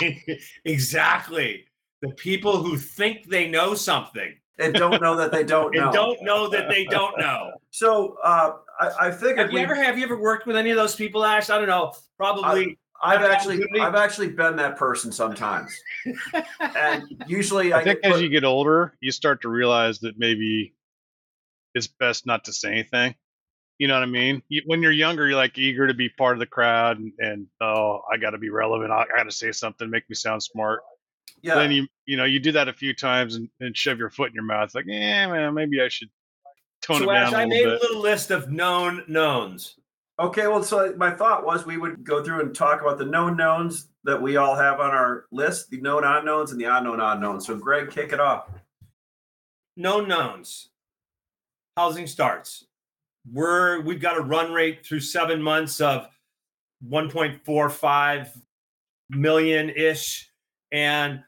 exactly. 0.64 1.64
The 2.02 2.10
people 2.10 2.62
who 2.62 2.76
think 2.76 3.26
they 3.26 3.48
know 3.48 3.74
something 3.74 4.32
and 4.60 4.74
don't 4.74 5.02
know 5.02 5.16
that 5.16 5.32
they 5.32 5.42
don't 5.42 5.74
know. 5.74 5.86
and 5.86 5.92
don't 5.92 6.22
know 6.22 6.48
that 6.50 6.68
they 6.68 6.84
don't 6.84 7.18
know. 7.18 7.50
So 7.72 8.16
uh, 8.22 8.58
I, 8.78 9.08
I 9.08 9.10
think 9.10 9.38
have 9.38 9.50
you 9.50 9.58
ever 9.58 9.74
have 9.74 9.98
you 9.98 10.04
ever 10.04 10.20
worked 10.20 10.46
with 10.46 10.54
any 10.54 10.70
of 10.70 10.76
those 10.76 10.94
people, 10.94 11.24
Ash? 11.24 11.50
I 11.50 11.58
don't 11.58 11.66
know. 11.66 11.94
Probably. 12.16 12.78
I, 13.02 13.16
have 13.16 13.30
actually 13.30 13.62
I've 13.80 13.94
actually 13.94 14.28
been 14.28 14.56
that 14.56 14.76
person 14.76 15.10
sometimes, 15.12 15.72
and 16.60 17.24
usually 17.26 17.72
I, 17.72 17.80
I 17.80 17.84
think 17.84 18.00
as 18.02 18.20
you 18.20 18.28
get 18.28 18.44
older, 18.44 18.94
you 19.00 19.10
start 19.10 19.42
to 19.42 19.48
realize 19.48 20.00
that 20.00 20.18
maybe 20.18 20.74
it's 21.74 21.86
best 21.86 22.26
not 22.26 22.44
to 22.44 22.52
say 22.52 22.72
anything. 22.72 23.14
You 23.78 23.88
know 23.88 23.94
what 23.94 24.02
I 24.02 24.06
mean? 24.06 24.42
when 24.66 24.82
you're 24.82 24.92
younger, 24.92 25.26
you're 25.26 25.36
like 25.36 25.56
eager 25.56 25.86
to 25.86 25.94
be 25.94 26.10
part 26.10 26.34
of 26.34 26.40
the 26.40 26.46
crowd, 26.46 26.98
and, 26.98 27.12
and 27.18 27.46
oh, 27.62 28.02
I 28.12 28.18
got 28.18 28.30
to 28.30 28.38
be 28.38 28.50
relevant. 28.50 28.92
I, 28.92 29.02
I 29.02 29.16
got 29.16 29.22
to 29.24 29.32
say 29.32 29.52
something, 29.52 29.88
make 29.88 30.08
me 30.10 30.14
sound 30.14 30.42
smart. 30.42 30.80
Yeah. 31.42 31.54
Then 31.54 31.72
you 31.72 31.86
you 32.04 32.18
know 32.18 32.24
you 32.24 32.40
do 32.40 32.52
that 32.52 32.68
a 32.68 32.72
few 32.72 32.92
times 32.94 33.36
and, 33.36 33.48
and 33.60 33.74
shove 33.74 33.98
your 33.98 34.10
foot 34.10 34.28
in 34.28 34.34
your 34.34 34.44
mouth, 34.44 34.74
like, 34.74 34.84
yeah, 34.86 35.26
man, 35.26 35.54
maybe 35.54 35.80
I 35.80 35.88
should 35.88 36.10
tone 36.82 36.98
so 36.98 37.10
it 37.10 37.14
down. 37.14 37.34
I 37.34 37.46
made 37.46 37.64
bit. 37.64 37.68
a 37.68 37.78
little 37.80 38.02
list 38.02 38.30
of 38.30 38.50
known 38.50 39.04
knowns. 39.08 39.76
Okay, 40.20 40.46
well, 40.46 40.62
so 40.62 40.94
my 40.98 41.10
thought 41.10 41.46
was 41.46 41.64
we 41.64 41.78
would 41.78 42.04
go 42.04 42.22
through 42.22 42.42
and 42.42 42.54
talk 42.54 42.82
about 42.82 42.98
the 42.98 43.06
known 43.06 43.36
knowns 43.36 43.88
that 44.04 44.20
we 44.20 44.36
all 44.36 44.54
have 44.54 44.78
on 44.78 44.90
our 44.90 45.24
list, 45.32 45.70
the 45.70 45.80
known 45.80 46.04
unknowns 46.04 46.52
and 46.52 46.60
the 46.60 46.66
unknown 46.66 47.00
unknowns. 47.00 47.46
So, 47.46 47.56
Greg, 47.56 47.90
kick 47.90 48.12
it 48.12 48.20
off. 48.20 48.50
Known 49.76 50.08
knowns. 50.08 50.68
Housing 51.76 52.06
starts 52.06 52.66
we're 53.30 53.80
we've 53.80 54.00
got 54.00 54.16
a 54.16 54.22
run 54.22 54.52
rate 54.52 54.84
through 54.84 55.00
seven 55.00 55.42
months 55.42 55.80
of 55.80 56.08
1.45 56.88 58.28
million 59.10 59.70
ish, 59.70 60.30
and 60.72 61.22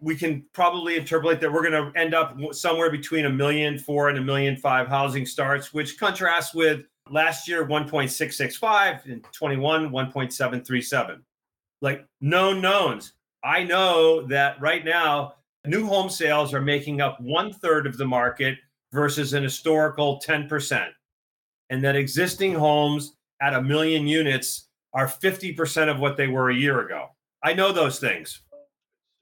we 0.00 0.14
can 0.14 0.44
probably 0.52 0.96
interpolate 0.96 1.40
that 1.40 1.52
we're 1.52 1.68
going 1.68 1.92
to 1.92 1.98
end 1.98 2.14
up 2.14 2.36
somewhere 2.52 2.90
between 2.90 3.24
a 3.26 3.30
million 3.30 3.78
four 3.78 4.08
and 4.08 4.18
a 4.18 4.20
million 4.20 4.56
five 4.56 4.86
housing 4.86 5.26
starts, 5.26 5.72
which 5.72 5.98
contrasts 5.98 6.54
with 6.54 6.82
last 7.10 7.48
year 7.48 7.66
1.665 7.66 9.04
and 9.06 9.24
21 9.32 9.90
1.737. 9.90 11.20
Like 11.80 12.04
known 12.20 12.60
knowns. 12.60 13.12
I 13.44 13.64
know 13.64 14.26
that 14.26 14.60
right 14.60 14.84
now 14.84 15.34
new 15.66 15.86
home 15.86 16.10
sales 16.10 16.54
are 16.54 16.60
making 16.60 17.00
up 17.00 17.20
one 17.20 17.52
third 17.52 17.86
of 17.86 17.96
the 17.96 18.06
market 18.06 18.58
versus 18.92 19.34
an 19.34 19.42
historical 19.42 20.20
10% 20.26 20.88
and 21.70 21.84
that 21.84 21.96
existing 21.96 22.54
homes 22.54 23.14
at 23.40 23.54
a 23.54 23.62
million 23.62 24.06
units 24.06 24.68
are 24.94 25.06
50% 25.06 25.90
of 25.90 26.00
what 26.00 26.16
they 26.16 26.26
were 26.26 26.50
a 26.50 26.54
year 26.54 26.80
ago. 26.80 27.08
I 27.42 27.52
know 27.52 27.72
those 27.72 28.00
things. 28.00 28.40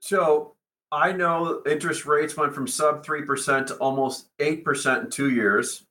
So 0.00 0.54
I 0.92 1.12
know 1.12 1.62
interest 1.66 2.06
rates 2.06 2.36
went 2.36 2.54
from 2.54 2.68
sub 2.68 3.04
3% 3.04 3.66
to 3.66 3.74
almost 3.76 4.28
8% 4.38 5.04
in 5.04 5.10
two 5.10 5.30
years. 5.30 5.85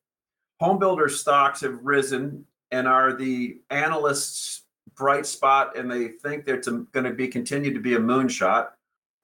Home 0.59 0.79
builder 0.79 1.09
stocks 1.09 1.61
have 1.61 1.79
risen 1.83 2.45
and 2.71 2.87
are 2.87 3.13
the 3.13 3.59
analysts' 3.69 4.63
bright 4.95 5.25
spot, 5.25 5.77
and 5.77 5.91
they 5.91 6.07
think 6.07 6.45
that 6.45 6.55
it's 6.55 6.67
going 6.67 7.03
to 7.03 7.13
be 7.13 7.27
continued 7.27 7.73
to 7.73 7.81
be 7.81 7.95
a 7.95 7.99
moonshot. 7.99 8.69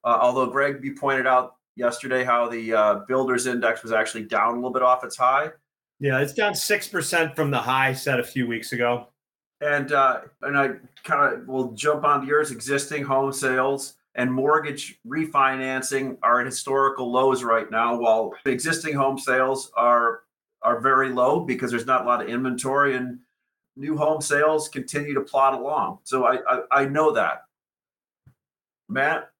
Uh, 0.03 0.17
although, 0.19 0.47
Greg, 0.47 0.83
you 0.83 0.95
pointed 0.95 1.27
out 1.27 1.55
yesterday 1.75 2.23
how 2.23 2.50
the 2.50 2.73
uh, 2.73 2.95
builders 3.07 3.47
index 3.47 3.83
was 3.83 3.91
actually 3.91 4.23
down 4.23 4.53
a 4.53 4.55
little 4.55 4.71
bit 4.71 4.81
off 4.81 5.03
its 5.03 5.15
high. 5.15 5.51
Yeah, 6.00 6.19
it's 6.19 6.33
down 6.33 6.55
six 6.55 6.88
percent 6.88 7.35
from 7.35 7.51
the 7.51 7.59
high 7.59 7.93
set 7.93 8.19
a 8.19 8.23
few 8.23 8.47
weeks 8.47 8.73
ago. 8.73 9.07
And 9.61 9.91
uh, 9.91 10.21
and 10.41 10.57
I 10.57 10.71
kind 11.03 11.33
of 11.33 11.47
will 11.47 11.71
jump 11.73 12.03
on 12.03 12.25
yours. 12.25 12.51
Existing 12.51 13.03
home 13.03 13.31
sales 13.31 13.93
and 14.15 14.33
mortgage 14.33 15.00
refinancing 15.07 16.17
are 16.23 16.41
at 16.41 16.47
historical 16.47 17.11
lows 17.11 17.43
right 17.43 17.69
now, 17.69 17.95
while 17.95 18.33
existing 18.45 18.95
home 18.95 19.19
sales 19.19 19.71
are 19.77 20.23
are 20.63 20.79
very 20.79 21.09
low 21.09 21.39
because 21.39 21.71
there's 21.71 21.85
not 21.85 22.03
a 22.03 22.07
lot 22.07 22.21
of 22.21 22.29
inventory 22.29 22.95
and 22.95 23.19
new 23.75 23.97
home 23.97 24.21
sales 24.21 24.67
continue 24.67 25.13
to 25.13 25.21
plod 25.21 25.53
along. 25.53 25.99
So 26.03 26.25
I 26.25 26.39
I, 26.47 26.61
I 26.71 26.85
know 26.85 27.13
that. 27.13 27.43
Matt, 28.89 29.31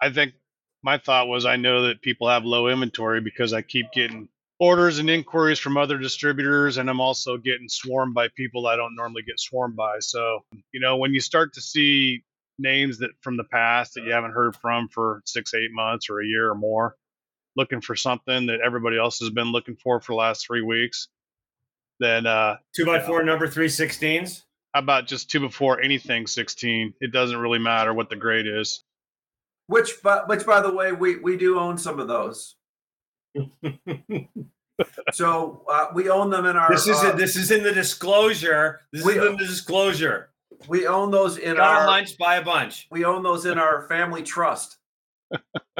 I 0.00 0.10
think 0.10 0.34
my 0.82 0.98
thought 0.98 1.28
was 1.28 1.44
I 1.44 1.56
know 1.56 1.82
that 1.88 2.02
people 2.02 2.28
have 2.28 2.44
low 2.44 2.68
inventory 2.68 3.20
because 3.20 3.52
I 3.52 3.62
keep 3.62 3.90
getting 3.92 4.28
orders 4.60 4.98
and 4.98 5.08
inquiries 5.08 5.58
from 5.58 5.76
other 5.76 5.98
distributors 5.98 6.78
and 6.78 6.90
I'm 6.90 7.00
also 7.00 7.36
getting 7.36 7.68
swarmed 7.68 8.14
by 8.14 8.28
people 8.36 8.66
I 8.66 8.76
don't 8.76 8.94
normally 8.94 9.22
get 9.22 9.40
swarmed 9.40 9.76
by. 9.76 9.98
So, 10.00 10.40
you 10.72 10.80
know, 10.80 10.96
when 10.96 11.14
you 11.14 11.20
start 11.20 11.54
to 11.54 11.60
see 11.60 12.24
names 12.58 12.98
that 12.98 13.10
from 13.20 13.36
the 13.36 13.44
past 13.44 13.94
that 13.94 14.04
you 14.04 14.12
haven't 14.12 14.32
heard 14.32 14.56
from 14.56 14.88
for 14.88 15.22
6 15.26 15.54
8 15.54 15.70
months 15.72 16.10
or 16.10 16.20
a 16.20 16.26
year 16.26 16.50
or 16.50 16.54
more 16.56 16.96
looking 17.56 17.80
for 17.80 17.96
something 17.96 18.46
that 18.46 18.60
everybody 18.64 18.98
else 18.98 19.18
has 19.20 19.30
been 19.30 19.50
looking 19.52 19.76
for 19.76 20.00
for 20.00 20.12
the 20.12 20.16
last 20.16 20.46
3 20.46 20.62
weeks, 20.62 21.08
then 22.00 22.26
uh 22.26 22.56
2 22.76 22.86
by 22.86 23.00
4 23.00 23.22
number 23.24 23.46
316s. 23.48 24.42
How 24.74 24.80
about 24.80 25.06
just 25.06 25.30
2 25.30 25.40
before 25.40 25.80
anything 25.80 26.26
16? 26.26 26.94
It 27.00 27.12
doesn't 27.12 27.36
really 27.38 27.58
matter 27.58 27.92
what 27.94 28.10
the 28.10 28.16
grade 28.16 28.46
is. 28.46 28.84
Which, 29.66 30.02
but 30.02 30.28
which, 30.28 30.46
by 30.46 30.60
the 30.62 30.72
way, 30.72 30.92
we 30.92 31.16
we 31.18 31.36
do 31.36 31.58
own 31.58 31.76
some 31.76 32.00
of 32.00 32.08
those. 32.08 32.54
so 35.12 35.62
uh, 35.70 35.86
we 35.94 36.08
own 36.08 36.30
them 36.30 36.46
in 36.46 36.56
our. 36.56 36.70
This 36.70 36.86
is 36.86 36.96
uh. 36.98 37.12
This 37.12 37.36
is 37.36 37.50
in 37.50 37.62
the 37.62 37.72
disclosure. 37.72 38.80
This 38.92 39.04
we- 39.04 39.18
is 39.18 39.24
in 39.24 39.36
the 39.36 39.44
disclosure. 39.44 40.30
we 40.68 40.86
own 40.86 41.10
those 41.10 41.36
in 41.36 41.56
Got 41.56 41.80
our. 41.82 41.86
lunch, 41.86 42.16
buy 42.18 42.36
a 42.36 42.44
bunch. 42.44 42.86
We 42.90 43.04
own 43.04 43.22
those 43.22 43.44
in 43.44 43.58
our 43.58 43.86
family 43.88 44.22
trust, 44.22 44.77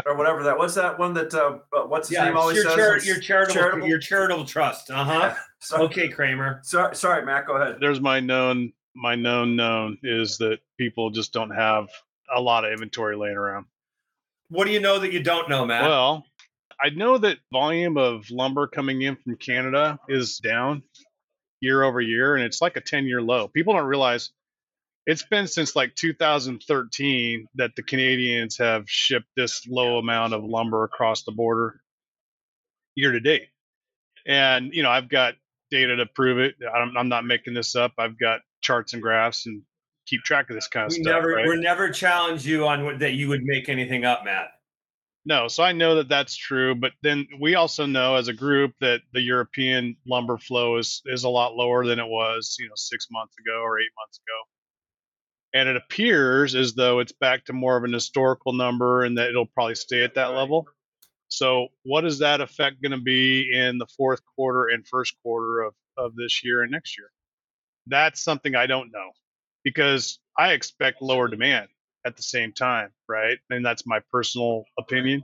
or 0.07 0.17
whatever 0.17 0.43
that. 0.45 0.57
What's 0.59 0.75
that 0.75 0.99
one 0.99 1.15
that? 1.15 1.33
Uh, 1.35 1.59
uh, 1.77 1.83
what's 1.87 2.09
his 2.09 2.17
Yeah, 2.17 2.25
name 2.27 2.37
always 2.37 2.57
your, 2.57 2.65
says? 2.65 2.75
char- 2.77 2.99
your 3.01 3.21
charitable, 3.21 3.55
charitable? 3.55 3.89
your 3.89 3.99
charitable 3.99 4.45
trust. 4.45 4.91
Uh 4.91 5.05
huh. 5.05 5.35
Sorry, 5.61 5.83
Okay, 5.85 6.09
Cramer. 6.09 6.61
sorry, 6.63 6.95
sorry, 6.95 7.25
Matt. 7.25 7.47
Go 7.47 7.57
ahead. 7.57 7.77
There's 7.81 8.01
my 8.01 8.21
known 8.21 8.73
my 8.95 9.15
known 9.15 9.57
known 9.57 9.99
is 10.03 10.39
that 10.39 10.59
people 10.79 11.11
just 11.11 11.33
don't 11.33 11.51
have 11.51 11.89
a 12.35 12.41
lot 12.41 12.65
of 12.65 12.73
inventory 12.73 13.17
laying 13.17 13.37
around. 13.37 13.67
What 14.51 14.67
do 14.67 14.73
you 14.73 14.81
know 14.81 14.99
that 14.99 15.13
you 15.13 15.23
don't 15.23 15.49
know, 15.49 15.65
Matt? 15.67 15.83
Well, 15.83 16.25
I 16.81 16.91
know 16.91 17.19
that 17.19 17.39
volume 17.53 17.97
of 17.97 18.31
lumber 18.31 18.67
coming 18.67 19.03
in 19.03 19.17
from 19.17 19.37
Canada 19.37 19.99
is 20.09 20.39
down 20.39 20.83
year 21.61 21.83
over 21.83 22.01
year, 22.01 22.37
and 22.37 22.45
it's 22.45 22.63
like 22.63 22.77
a 22.77 22.81
10 22.81 23.07
year 23.07 23.21
low. 23.21 23.49
People 23.49 23.75
don't 23.75 23.85
realize 23.85 24.31
it's 25.09 25.23
been 25.23 25.47
since 25.47 25.75
like 25.75 25.95
2013 25.95 27.47
that 27.55 27.71
the 27.75 27.83
Canadians 27.83 28.59
have 28.59 28.85
shipped 28.87 29.29
this 29.37 29.67
low 29.67 29.97
amount 29.97 30.35
of 30.35 30.45
lumber 30.45 30.85
across 30.85 31.23
the 31.23 31.33
border 31.33 31.81
year 32.95 33.13
to 33.13 33.21
date. 33.21 33.49
And, 34.27 34.75
you 34.75 34.83
know, 34.83 34.91
I've 34.91 35.09
got 35.09 35.37
data 35.71 35.97
to 35.97 36.05
prove 36.05 36.39
it. 36.39 36.57
I'm, 36.63 36.95
I'm 36.95 37.09
not 37.09 37.25
making 37.25 37.55
this 37.55 37.75
up. 37.75 37.93
I've 37.97 38.19
got 38.19 38.41
charts 38.61 38.93
and 38.93 39.01
graphs 39.01 39.47
and 39.47 39.63
keep 40.07 40.25
track 40.25 40.51
of 40.51 40.57
this 40.57 40.69
kind 40.69 40.85
of 40.85 40.91
we 40.91 41.03
stuff. 41.03 41.15
never, 41.15 41.29
right? 41.29 41.49
we 41.49 41.59
never 41.59 41.89
challenge 41.89 42.47
you 42.47 42.67
on 42.67 42.85
what, 42.85 42.99
that 42.99 43.15
you 43.15 43.29
would 43.29 43.45
make 43.45 43.71
anything 43.71 44.05
up, 44.05 44.27
Matt. 44.27 44.49
No, 45.25 45.49
so 45.49 45.63
I 45.63 45.73
know 45.73 45.95
that 45.95 46.11
that's 46.11 46.37
true, 46.37 46.75
but 46.75 46.93
then 47.03 47.27
we 47.41 47.55
also 47.55 47.87
know 47.87 48.17
as 48.17 48.29
a 48.29 48.35
group 48.35 48.75
that 48.83 49.01
the 49.15 49.23
European 49.23 49.97
lumber 50.07 50.37
flow 50.37 50.77
is 50.77 51.03
is 51.07 51.25
a 51.25 51.29
lot 51.29 51.55
lower 51.55 51.85
than 51.85 51.99
it 51.99 52.07
was, 52.07 52.57
you 52.59 52.67
know, 52.67 52.75
six 52.77 53.09
months 53.11 53.35
ago 53.39 53.61
or 53.61 53.79
eight 53.79 53.91
months 53.99 54.19
ago, 54.19 54.58
and 55.55 55.69
it 55.69 55.77
appears 55.77 56.55
as 56.55 56.75
though 56.75 56.99
it's 56.99 57.13
back 57.13 57.45
to 57.47 57.53
more 57.53 57.77
of 57.77 57.85
an 57.85 57.93
historical 57.93 58.53
number, 58.53 59.05
and 59.05 59.19
that 59.19 59.31
it'll 59.31 59.47
probably 59.47 59.75
stay 59.75 60.05
at 60.05 60.15
that 60.15 60.33
level. 60.33 60.67
So, 61.29 61.69
what 61.83 62.05
is 62.05 62.19
that 62.21 62.41
effect 62.41 62.83
going 62.83 62.93
to 62.93 63.03
be 63.03 63.51
in 63.53 63.79
the 63.79 63.87
fourth 63.97 64.21
quarter 64.37 64.69
and 64.69 64.87
first 64.87 65.15
quarter 65.23 65.61
of 65.61 65.75
of 65.97 66.15
this 66.17 66.45
year 66.45 66.63
and 66.63 66.71
next 66.71 66.99
year? 66.99 67.11
That's 67.87 68.23
something 68.23 68.55
I 68.55 68.67
don't 68.67 68.91
know 68.93 69.11
because 69.65 70.19
I 70.39 70.53
expect 70.53 71.03
lower 71.03 71.29
demand 71.29 71.69
at 72.07 72.17
the 72.17 72.23
same 72.23 72.53
time, 72.53 72.91
right? 73.09 73.39
And 73.51 73.65
that's 73.65 73.87
my 73.87 74.01
personal 74.11 74.65
opinion. 74.79 75.23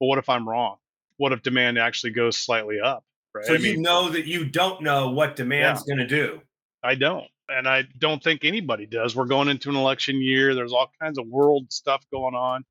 But 0.00 0.06
what 0.06 0.18
if 0.18 0.28
I'm 0.28 0.48
wrong? 0.48 0.76
What 1.16 1.32
if 1.32 1.42
demand 1.42 1.78
actually 1.78 2.12
goes 2.12 2.36
slightly 2.36 2.80
up, 2.80 3.04
right? 3.34 3.44
So 3.44 3.54
I 3.54 3.56
you 3.56 3.80
know 3.80 4.08
that 4.10 4.26
you 4.26 4.44
don't 4.44 4.82
know 4.82 5.10
what 5.10 5.36
demand's 5.36 5.82
going 5.82 5.98
to 5.98 6.06
do. 6.06 6.40
I 6.82 6.94
don't. 6.94 7.26
And 7.48 7.66
I 7.66 7.84
don't 7.98 8.22
think 8.22 8.44
anybody 8.44 8.86
does. 8.86 9.16
We're 9.16 9.24
going 9.24 9.48
into 9.48 9.70
an 9.70 9.76
election 9.76 10.20
year. 10.20 10.54
There's 10.54 10.72
all 10.72 10.92
kinds 11.00 11.18
of 11.18 11.26
world 11.26 11.72
stuff 11.72 12.04
going 12.12 12.34
on. 12.34 12.64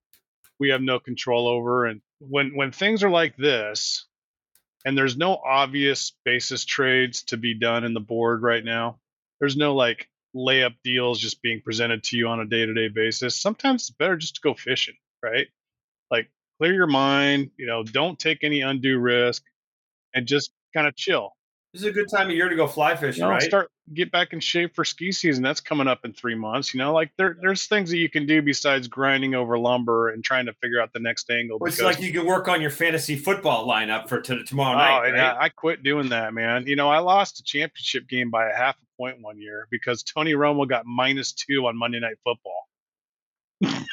We 0.60 0.70
have 0.70 0.82
no 0.82 1.00
control 1.00 1.48
over. 1.48 1.86
And 1.86 2.02
when 2.20 2.56
when 2.56 2.72
things 2.72 3.04
are 3.04 3.10
like 3.10 3.36
this, 3.38 4.06
and 4.86 4.98
there's 4.98 5.18
no 5.18 5.36
obvious 5.36 6.14
basis 6.26 6.66
trades 6.66 7.24
to 7.24 7.38
be 7.38 7.54
done 7.54 7.84
in 7.84 7.94
the 7.94 8.00
board 8.00 8.42
right 8.42 8.64
now, 8.64 9.00
there's 9.40 9.58
no 9.58 9.76
like 9.76 10.10
layup 10.36 10.76
deals 10.84 11.20
just 11.20 11.42
being 11.42 11.62
presented 11.62 12.04
to 12.04 12.18
you 12.18 12.28
on 12.28 12.40
a 12.40 12.46
day-to-day 12.46 12.90
basis. 12.90 13.36
Sometimes 13.36 13.84
it's 13.84 13.92
better 13.92 14.16
just 14.16 14.36
to 14.36 14.42
go 14.42 14.54
fishing, 14.54 14.96
right? 15.24 15.48
Like 16.12 16.30
clear 16.60 16.74
your 16.74 16.88
mind, 16.88 17.52
you 17.58 17.66
know, 17.66 17.84
don't 17.84 18.18
take 18.20 18.44
any 18.44 18.62
undue 18.62 19.00
risk 19.00 19.44
and 20.14 20.28
just 20.28 20.52
kind 20.74 20.88
of 20.88 20.96
chill. 20.96 21.34
This 21.74 21.82
is 21.84 21.88
a 21.90 21.92
good 21.92 22.08
time 22.10 22.28
of 22.30 22.36
year 22.36 22.50
to 22.50 22.56
go 22.56 22.66
fly 22.66 22.92
You 22.92 22.98
fishing, 22.98 23.22
know, 23.24 23.30
right? 23.30 23.42
start 23.42 23.70
get 23.94 24.12
back 24.12 24.34
in 24.34 24.40
shape 24.40 24.74
for 24.76 24.84
ski 24.84 25.12
season. 25.12 25.44
That's 25.44 25.60
coming 25.62 25.88
up 25.88 26.04
in 26.06 26.12
three 26.14 26.34
months. 26.36 26.74
You 26.74 26.80
know, 26.80 26.94
like 26.94 27.12
there, 27.18 27.38
there's 27.42 27.68
things 27.68 27.90
that 27.92 27.98
you 27.98 28.10
can 28.10 28.26
do 28.26 28.42
besides 28.42 28.88
grinding 28.88 29.36
over 29.36 29.58
lumber 29.60 30.10
and 30.10 30.24
trying 30.24 30.46
to 30.48 30.54
figure 30.62 30.82
out 30.82 30.92
the 30.94 31.00
next 31.00 31.30
angle. 31.30 31.58
It's 31.66 31.82
like 31.82 32.00
you 32.02 32.12
can 32.12 32.26
work 32.26 32.48
on 32.48 32.62
your 32.62 32.70
fantasy 32.72 33.16
football 33.16 33.68
lineup 33.68 34.08
for 34.10 34.20
t- 34.22 34.44
tomorrow 34.44 34.76
Oh, 34.76 34.78
night. 34.78 35.12
right? 35.12 35.20
I, 35.20 35.46
I 35.46 35.50
quit 35.50 35.84
doing 35.84 36.10
that, 36.10 36.34
man. 36.34 36.66
You 36.68 36.76
know, 36.76 36.90
I 36.90 37.00
lost 37.00 37.40
a 37.40 37.44
championship 37.44 38.08
game 38.10 38.30
by 38.32 38.50
a 38.50 38.56
half 38.56 38.76
a 38.76 38.98
point 39.02 39.22
one 39.22 39.40
year 39.40 39.68
because 39.70 40.04
Tony 40.04 40.34
Romo 40.34 40.68
got 40.68 40.86
minus 40.86 41.32
two 41.34 41.68
on 41.68 41.78
Monday 41.78 42.00
Night 42.00 42.18
Football. 42.24 42.68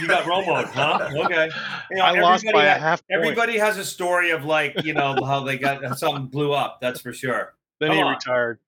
You 0.00 0.06
got 0.06 0.24
Romo, 0.24 0.64
huh? 0.64 1.10
Okay. 1.24 1.50
You 1.90 1.96
know, 1.96 2.04
I 2.04 2.20
lost 2.20 2.44
everybody 2.44 2.66
by 2.66 2.74
a 2.74 2.78
half 2.78 3.06
point. 3.08 3.22
Everybody 3.22 3.58
has 3.58 3.78
a 3.78 3.84
story 3.84 4.30
of 4.30 4.44
like, 4.44 4.84
you 4.84 4.94
know, 4.94 5.16
how 5.24 5.42
they 5.44 5.58
got 5.58 5.98
something 5.98 6.26
blew 6.26 6.52
up. 6.52 6.78
That's 6.80 7.00
for 7.00 7.12
sure. 7.12 7.54
then 7.80 7.92
he 7.92 8.00
on. 8.00 8.14
retired. 8.14 8.58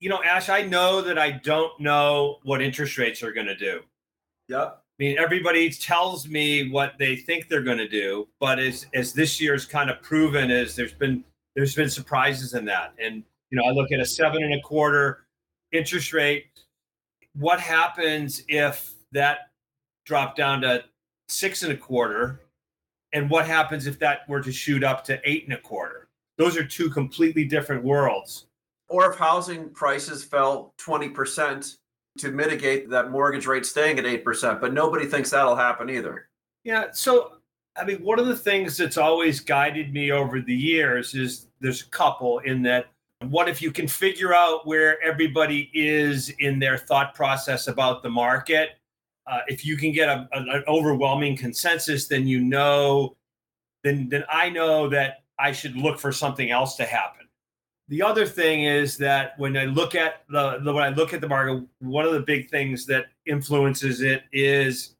You 0.00 0.10
know, 0.10 0.22
Ash, 0.22 0.48
I 0.48 0.62
know 0.62 1.00
that 1.02 1.18
I 1.18 1.30
don't 1.30 1.78
know 1.80 2.38
what 2.42 2.60
interest 2.60 2.98
rates 2.98 3.22
are 3.22 3.32
going 3.32 3.46
to 3.46 3.56
do. 3.56 3.80
Yep. 4.48 4.84
I 4.98 5.02
mean, 5.02 5.18
everybody 5.18 5.70
tells 5.70 6.28
me 6.28 6.70
what 6.70 6.94
they 6.98 7.16
think 7.16 7.48
they're 7.48 7.62
going 7.62 7.78
to 7.78 7.88
do, 7.88 8.28
but 8.38 8.60
as 8.60 8.86
as 8.94 9.12
this 9.12 9.40
year's 9.40 9.66
kind 9.66 9.90
of 9.90 10.00
proven, 10.02 10.52
is 10.52 10.76
there's 10.76 10.92
been 10.92 11.24
there's 11.56 11.74
been 11.74 11.90
surprises 11.90 12.54
in 12.54 12.64
that, 12.66 12.94
and 13.00 13.24
you 13.50 13.58
know, 13.58 13.64
I 13.64 13.72
look 13.72 13.90
at 13.90 13.98
a 13.98 14.04
seven 14.04 14.44
and 14.44 14.54
a 14.54 14.60
quarter 14.60 15.26
interest 15.72 16.12
rate. 16.12 16.46
What 17.34 17.58
happens 17.58 18.44
if 18.46 18.94
that 19.10 19.50
dropped 20.04 20.36
down 20.36 20.60
to 20.62 20.84
six 21.28 21.62
and 21.62 21.72
a 21.72 21.76
quarter, 21.76 22.40
and 23.12 23.30
what 23.30 23.46
happens 23.46 23.86
if 23.86 23.98
that 23.98 24.28
were 24.28 24.42
to 24.42 24.52
shoot 24.52 24.84
up 24.84 25.04
to 25.04 25.20
eight 25.24 25.44
and 25.44 25.54
a 25.54 25.60
quarter? 25.60 26.08
Those 26.36 26.56
are 26.56 26.64
two 26.64 26.90
completely 26.90 27.44
different 27.44 27.84
worlds. 27.84 28.46
Or 28.88 29.10
if 29.10 29.18
housing 29.18 29.70
prices 29.70 30.24
fell 30.24 30.74
twenty 30.76 31.08
percent 31.08 31.76
to 32.18 32.30
mitigate 32.30 32.90
that 32.90 33.10
mortgage 33.10 33.46
rate 33.46 33.66
staying 33.66 33.98
at 33.98 34.06
eight 34.06 34.24
percent, 34.24 34.60
but 34.60 34.72
nobody 34.72 35.06
thinks 35.06 35.30
that'll 35.30 35.56
happen 35.56 35.88
either. 35.90 36.28
Yeah. 36.64 36.86
So, 36.92 37.38
I 37.76 37.84
mean, 37.84 38.02
one 38.04 38.18
of 38.18 38.26
the 38.26 38.36
things 38.36 38.76
that's 38.76 38.98
always 38.98 39.40
guided 39.40 39.92
me 39.92 40.12
over 40.12 40.40
the 40.40 40.54
years 40.54 41.14
is 41.14 41.48
there's 41.60 41.82
a 41.82 41.86
couple 41.86 42.40
in 42.40 42.62
that. 42.62 42.86
What 43.28 43.48
if 43.48 43.62
you 43.62 43.70
can 43.70 43.88
figure 43.88 44.34
out 44.34 44.66
where 44.66 45.02
everybody 45.02 45.70
is 45.72 46.28
in 46.40 46.58
their 46.58 46.76
thought 46.76 47.14
process 47.14 47.68
about 47.68 48.02
the 48.02 48.10
market? 48.10 48.70
Uh, 49.26 49.40
if 49.48 49.64
you 49.64 49.76
can 49.76 49.92
get 49.92 50.08
a, 50.08 50.28
an 50.32 50.48
an 50.50 50.64
overwhelming 50.68 51.36
consensus, 51.36 52.08
then 52.08 52.26
you 52.26 52.40
know, 52.40 53.16
then 53.82 54.08
then 54.08 54.24
I 54.30 54.50
know 54.50 54.88
that 54.90 55.24
I 55.38 55.52
should 55.52 55.76
look 55.76 55.98
for 55.98 56.12
something 56.12 56.50
else 56.50 56.76
to 56.76 56.84
happen. 56.84 57.26
The 57.88 58.02
other 58.02 58.26
thing 58.26 58.64
is 58.64 58.96
that 58.98 59.38
when 59.38 59.56
I 59.56 59.64
look 59.64 59.94
at 59.94 60.24
the, 60.30 60.58
the 60.58 60.72
when 60.72 60.84
I 60.84 60.88
look 60.88 61.12
at 61.12 61.20
the 61.20 61.28
market, 61.28 61.66
one 61.80 62.04
of 62.04 62.12
the 62.12 62.20
big 62.20 62.50
things 62.50 62.86
that 62.86 63.06
influences 63.26 64.00
it 64.00 64.24
is 64.32 64.94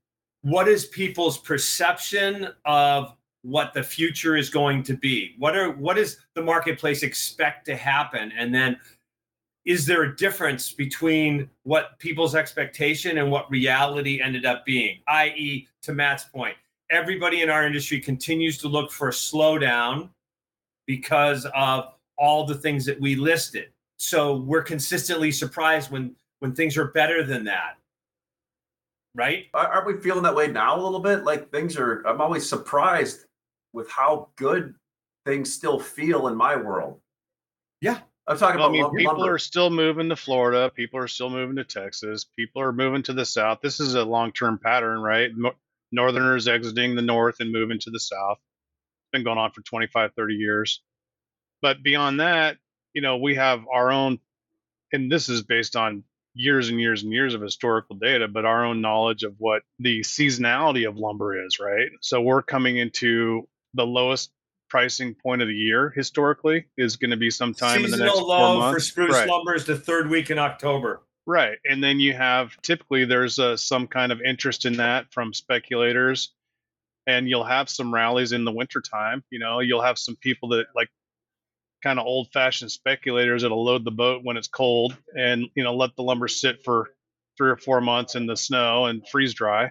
what 0.45 0.69
is 0.69 0.85
people's 0.87 1.38
perception 1.38 2.49
of 2.66 3.14
what 3.40 3.73
the 3.73 3.83
future 3.83 4.37
is 4.37 4.49
going 4.49 4.83
to 4.83 4.95
be 4.95 5.35
what 5.38 5.57
are 5.57 5.73
what 5.73 5.97
does 5.97 6.19
the 6.35 6.43
marketplace 6.43 7.02
expect 7.02 7.66
to 7.66 7.76
happen 7.76 8.33
and 8.38 8.54
then 8.54 8.76
is 9.64 9.87
there 9.87 10.02
a 10.02 10.16
difference 10.16 10.73
between 10.73 11.49
what 11.62 11.99
people's 11.99 12.35
expectation 12.35 13.18
and 13.18 13.30
what 13.30 13.50
reality 13.50 14.21
ended 14.21 14.44
up 14.44 14.64
being 14.64 15.00
i.e 15.09 15.66
to 15.83 15.92
matt's 15.92 16.25
point 16.25 16.56
everybody 16.90 17.42
in 17.42 17.50
our 17.50 17.66
industry 17.66 18.00
continues 18.00 18.59
to 18.59 18.68
look 18.68 18.92
for 18.92 19.09
a 19.09 19.12
slowdown 19.12 20.09
because 20.87 21.47
of 21.54 21.94
all 22.16 22.47
the 22.47 22.54
things 22.54 22.85
that 22.87 23.00
we 23.00 23.16
listed. 23.16 23.71
So 23.97 24.37
we're 24.37 24.62
consistently 24.62 25.33
surprised 25.33 25.90
when 25.90 26.14
when 26.40 26.54
things 26.54 26.76
are 26.76 26.88
better 26.88 27.25
than 27.25 27.44
that. 27.44 27.78
Right? 29.14 29.47
Aren't 29.54 29.87
we 29.87 29.97
feeling 29.99 30.25
that 30.25 30.35
way 30.35 30.49
now 30.49 30.78
a 30.78 30.83
little 30.83 31.00
bit? 31.00 31.25
Like 31.25 31.50
things 31.50 31.76
are 31.76 32.02
I'm 32.06 32.21
always 32.21 32.49
surprised 32.49 33.26
with 33.73 33.88
how 33.90 34.28
good 34.37 34.75
things 35.25 35.52
still 35.52 35.78
feel 35.78 36.28
in 36.28 36.37
my 36.37 36.56
world. 36.56 37.00
Yeah. 37.80 38.00
I'm 38.26 38.38
talking 38.38 38.57
Well, 38.61 38.71
I 38.71 38.71
about 38.71 38.73
mean, 38.73 38.83
lumber. 38.85 38.99
people 38.99 39.26
are 39.26 39.38
still 39.38 39.71
moving 39.71 40.09
to 40.09 40.16
Florida. 40.16 40.71
People 40.75 40.99
are 41.00 41.09
still 41.09 41.31
moving 41.31 41.57
to 41.57 41.64
Texas. 41.64 42.25
People 42.25 42.62
are 42.62 42.73
moving 42.73 43.02
to 43.04 43.12
the 43.12 43.26
south. 43.26 43.59
This 43.62 43.81
is 43.81 43.95
a 43.95 44.04
long-term 44.04 44.59
pattern, 44.59 45.00
right? 45.00 45.31
Northerners 45.93 46.49
exiting 46.49 46.95
the 46.95 47.02
north 47.02 47.40
and 47.40 47.52
moving 47.52 47.78
to 47.81 47.90
the 47.90 48.00
south. 48.00 48.38
It's 48.38 49.11
been 49.12 49.25
going 49.25 49.38
on 49.38 49.50
for 49.52 49.61
25, 49.62 50.12
30 50.16 50.35
years. 50.35 50.83
But 51.61 51.83
beyond 51.83 52.21
that, 52.21 52.57
you 52.95 53.02
know, 53.02 53.19
we 53.19 53.35
have 53.37 53.64
our 53.73 53.93
own, 53.93 54.21
and 54.93 55.11
this 55.12 55.28
is 55.28 55.43
based 55.43 55.76
on 55.76 56.04
years 56.35 56.69
and 56.69 56.81
years 56.81 57.02
and 57.02 57.12
years 57.12 57.35
of 57.35 57.43
historical 57.43 57.97
data, 57.97 58.26
but 58.28 58.45
our 58.45 58.64
own 58.64 58.81
knowledge 58.81 59.23
of 59.23 59.35
what 59.38 59.62
the 59.78 60.00
seasonality 60.00 60.88
of 60.88 60.97
lumber 60.97 61.45
is, 61.47 61.61
right? 61.61 61.90
So 62.00 62.21
we're 62.23 62.43
coming 62.43 62.76
into 62.78 63.49
the 63.75 63.87
lowest 63.87 64.31
pricing 64.75 65.14
point 65.14 65.40
of 65.40 65.47
the 65.47 65.54
year 65.54 65.93
historically 65.95 66.64
is 66.76 66.97
going 66.97 67.12
to 67.12 67.16
be 67.16 67.31
sometime 67.31 67.85
in 67.85 67.93
the 67.93 67.97
next 67.97 68.11
Seasonal 68.11 68.26
four 68.26 68.38
low 68.38 68.59
months. 68.59 68.75
for 68.75 68.81
spruce 68.81 69.12
right. 69.12 69.28
lumber 69.28 69.54
is 69.54 69.64
the 69.64 69.78
third 69.78 70.11
week 70.11 70.31
in 70.31 70.38
October. 70.40 71.00
Right. 71.26 71.59
And 71.64 71.81
then 71.81 72.00
you 72.00 72.12
have 72.12 72.61
typically 72.61 73.04
there's 73.04 73.38
uh, 73.38 73.57
some 73.57 73.87
kind 73.87 74.11
of 74.11 74.21
interest 74.21 74.64
in 74.64 74.78
that 74.78 75.12
from 75.12 75.33
speculators. 75.33 76.33
And 77.07 77.28
you'll 77.28 77.45
have 77.45 77.69
some 77.69 77.95
rallies 77.95 78.33
in 78.33 78.45
the 78.45 78.50
wintertime. 78.50 79.23
You 79.31 79.38
know, 79.38 79.61
you'll 79.61 79.81
have 79.81 79.97
some 79.97 80.16
people 80.16 80.49
that 80.49 80.66
like 80.75 80.88
kind 81.85 82.00
of 82.00 82.07
old 82.07 82.33
fashioned 82.33 82.73
speculators 82.73 83.43
that'll 83.43 83.64
load 83.64 83.85
the 83.85 83.93
boat 83.93 84.23
when 84.25 84.37
it's 84.37 84.49
cold 84.49 84.97
and, 85.16 85.45
you 85.54 85.62
know, 85.62 85.76
let 85.76 85.95
the 85.95 86.02
lumber 86.02 86.26
sit 86.26 86.64
for 86.64 86.90
three 87.38 87.50
or 87.50 87.57
four 87.57 87.81
months 87.81 88.16
in 88.16 88.26
the 88.26 88.37
snow 88.37 88.87
and 88.87 89.07
freeze 89.09 89.35
dry. 89.35 89.71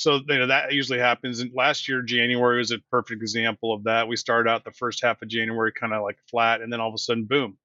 So, 0.00 0.18
you 0.26 0.38
know, 0.38 0.46
that 0.46 0.72
usually 0.72 0.98
happens. 0.98 1.40
And 1.40 1.52
last 1.54 1.86
year, 1.86 2.00
January 2.00 2.56
was 2.56 2.70
a 2.70 2.78
perfect 2.90 3.20
example 3.20 3.74
of 3.74 3.84
that. 3.84 4.08
We 4.08 4.16
started 4.16 4.48
out 4.48 4.64
the 4.64 4.72
first 4.72 5.02
half 5.04 5.20
of 5.20 5.28
January 5.28 5.72
kind 5.78 5.92
of 5.92 6.02
like 6.02 6.16
flat, 6.26 6.62
and 6.62 6.72
then 6.72 6.80
all 6.80 6.88
of 6.88 6.94
a 6.94 6.98
sudden, 6.98 7.24
boom, 7.24 7.58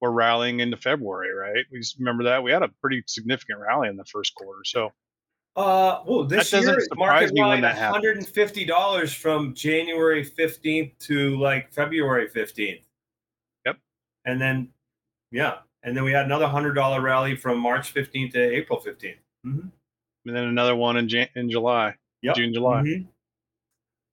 we're 0.00 0.12
rallying 0.12 0.60
into 0.60 0.76
February, 0.76 1.34
right? 1.34 1.64
We 1.72 1.80
just 1.80 1.98
remember 1.98 2.22
that 2.22 2.44
we 2.44 2.52
had 2.52 2.62
a 2.62 2.68
pretty 2.80 3.02
significant 3.08 3.58
rally 3.58 3.88
in 3.88 3.96
the 3.96 4.04
first 4.04 4.36
quarter. 4.36 4.60
So 4.64 4.92
Uh, 5.56 6.04
well, 6.06 6.22
this 6.22 6.48
That 6.52 6.58
doesn't 6.58 6.78
year 6.78 6.86
market 6.94 7.32
me 7.32 7.40
when 7.40 7.62
that 7.62 7.76
hundred 7.76 8.18
and 8.18 8.28
fifty 8.28 8.64
dollars 8.64 9.12
from 9.12 9.52
January 9.52 10.22
fifteenth 10.22 10.96
to 11.08 11.36
like 11.40 11.72
February 11.72 12.28
fifteenth. 12.28 12.86
Yep. 13.66 13.78
And 14.26 14.40
then, 14.40 14.68
yeah, 15.32 15.56
and 15.82 15.96
then 15.96 16.04
we 16.04 16.12
had 16.12 16.26
another 16.26 16.46
hundred 16.46 16.74
dollar 16.74 17.00
rally 17.00 17.34
from 17.34 17.58
March 17.58 17.90
fifteenth 17.90 18.32
to 18.34 18.40
April 18.40 18.80
15th 18.80 19.16
Mm-hmm. 19.44 19.66
And 20.26 20.36
then 20.36 20.44
another 20.44 20.74
one 20.76 20.96
in 20.96 21.08
Jan- 21.08 21.28
in 21.34 21.50
July, 21.50 21.96
Yep. 22.22 22.36
June, 22.36 22.54
July. 22.54 22.82
Mhm. 22.82 23.08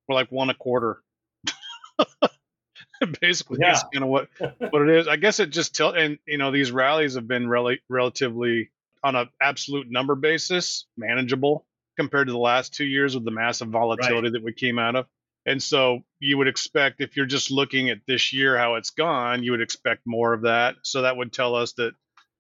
We're 0.08 0.16
like 0.16 0.32
one 0.32 0.50
a 0.50 0.54
quarter. 0.56 1.02
Basically, 3.22 3.60
Yeah. 3.62 3.68
that's 3.74 3.84
kind 3.94 4.04
of 4.04 4.10
what 4.10 4.30
what 4.72 4.82
it 4.82 4.90
is. 4.90 5.08
I 5.08 5.16
guess 5.16 5.40
it 5.40 5.52
just 5.52 5.74
tell 5.74 5.92
and 5.92 6.20
you 6.26 6.38
know 6.38 6.52
these 6.52 6.72
rallies 6.72 7.16
have 7.16 7.28
been 7.28 7.48
really 7.48 7.80
relatively 7.90 8.72
on 9.04 9.16
an 9.16 9.30
absolute 9.42 9.90
number 9.90 10.16
basis 10.16 10.86
manageable 10.98 11.66
compared 11.98 12.28
to 12.28 12.34
the 12.34 12.40
last 12.40 12.74
two 12.74 12.84
years 12.86 13.16
with 13.16 13.24
the 13.24 13.32
massive 13.32 13.70
volatility 13.70 14.30
that 14.32 14.44
we 14.44 14.52
came 14.54 14.78
out 14.80 14.96
of. 14.96 15.06
And 15.46 15.64
so 15.64 16.02
you 16.20 16.38
would 16.38 16.50
expect 16.50 17.00
if 17.00 17.16
you're 17.16 17.26
just 17.26 17.52
looking 17.52 17.90
at 17.90 18.00
this 18.06 18.34
year 18.34 18.58
how 18.58 18.76
it's 18.76 18.90
gone, 18.90 19.44
you 19.44 19.52
would 19.52 19.62
expect 19.62 20.02
more 20.06 20.34
of 20.34 20.42
that. 20.42 20.76
So 20.84 21.04
that 21.04 21.16
would 21.16 21.32
tell 21.32 21.56
us 21.56 21.72
that 21.74 21.94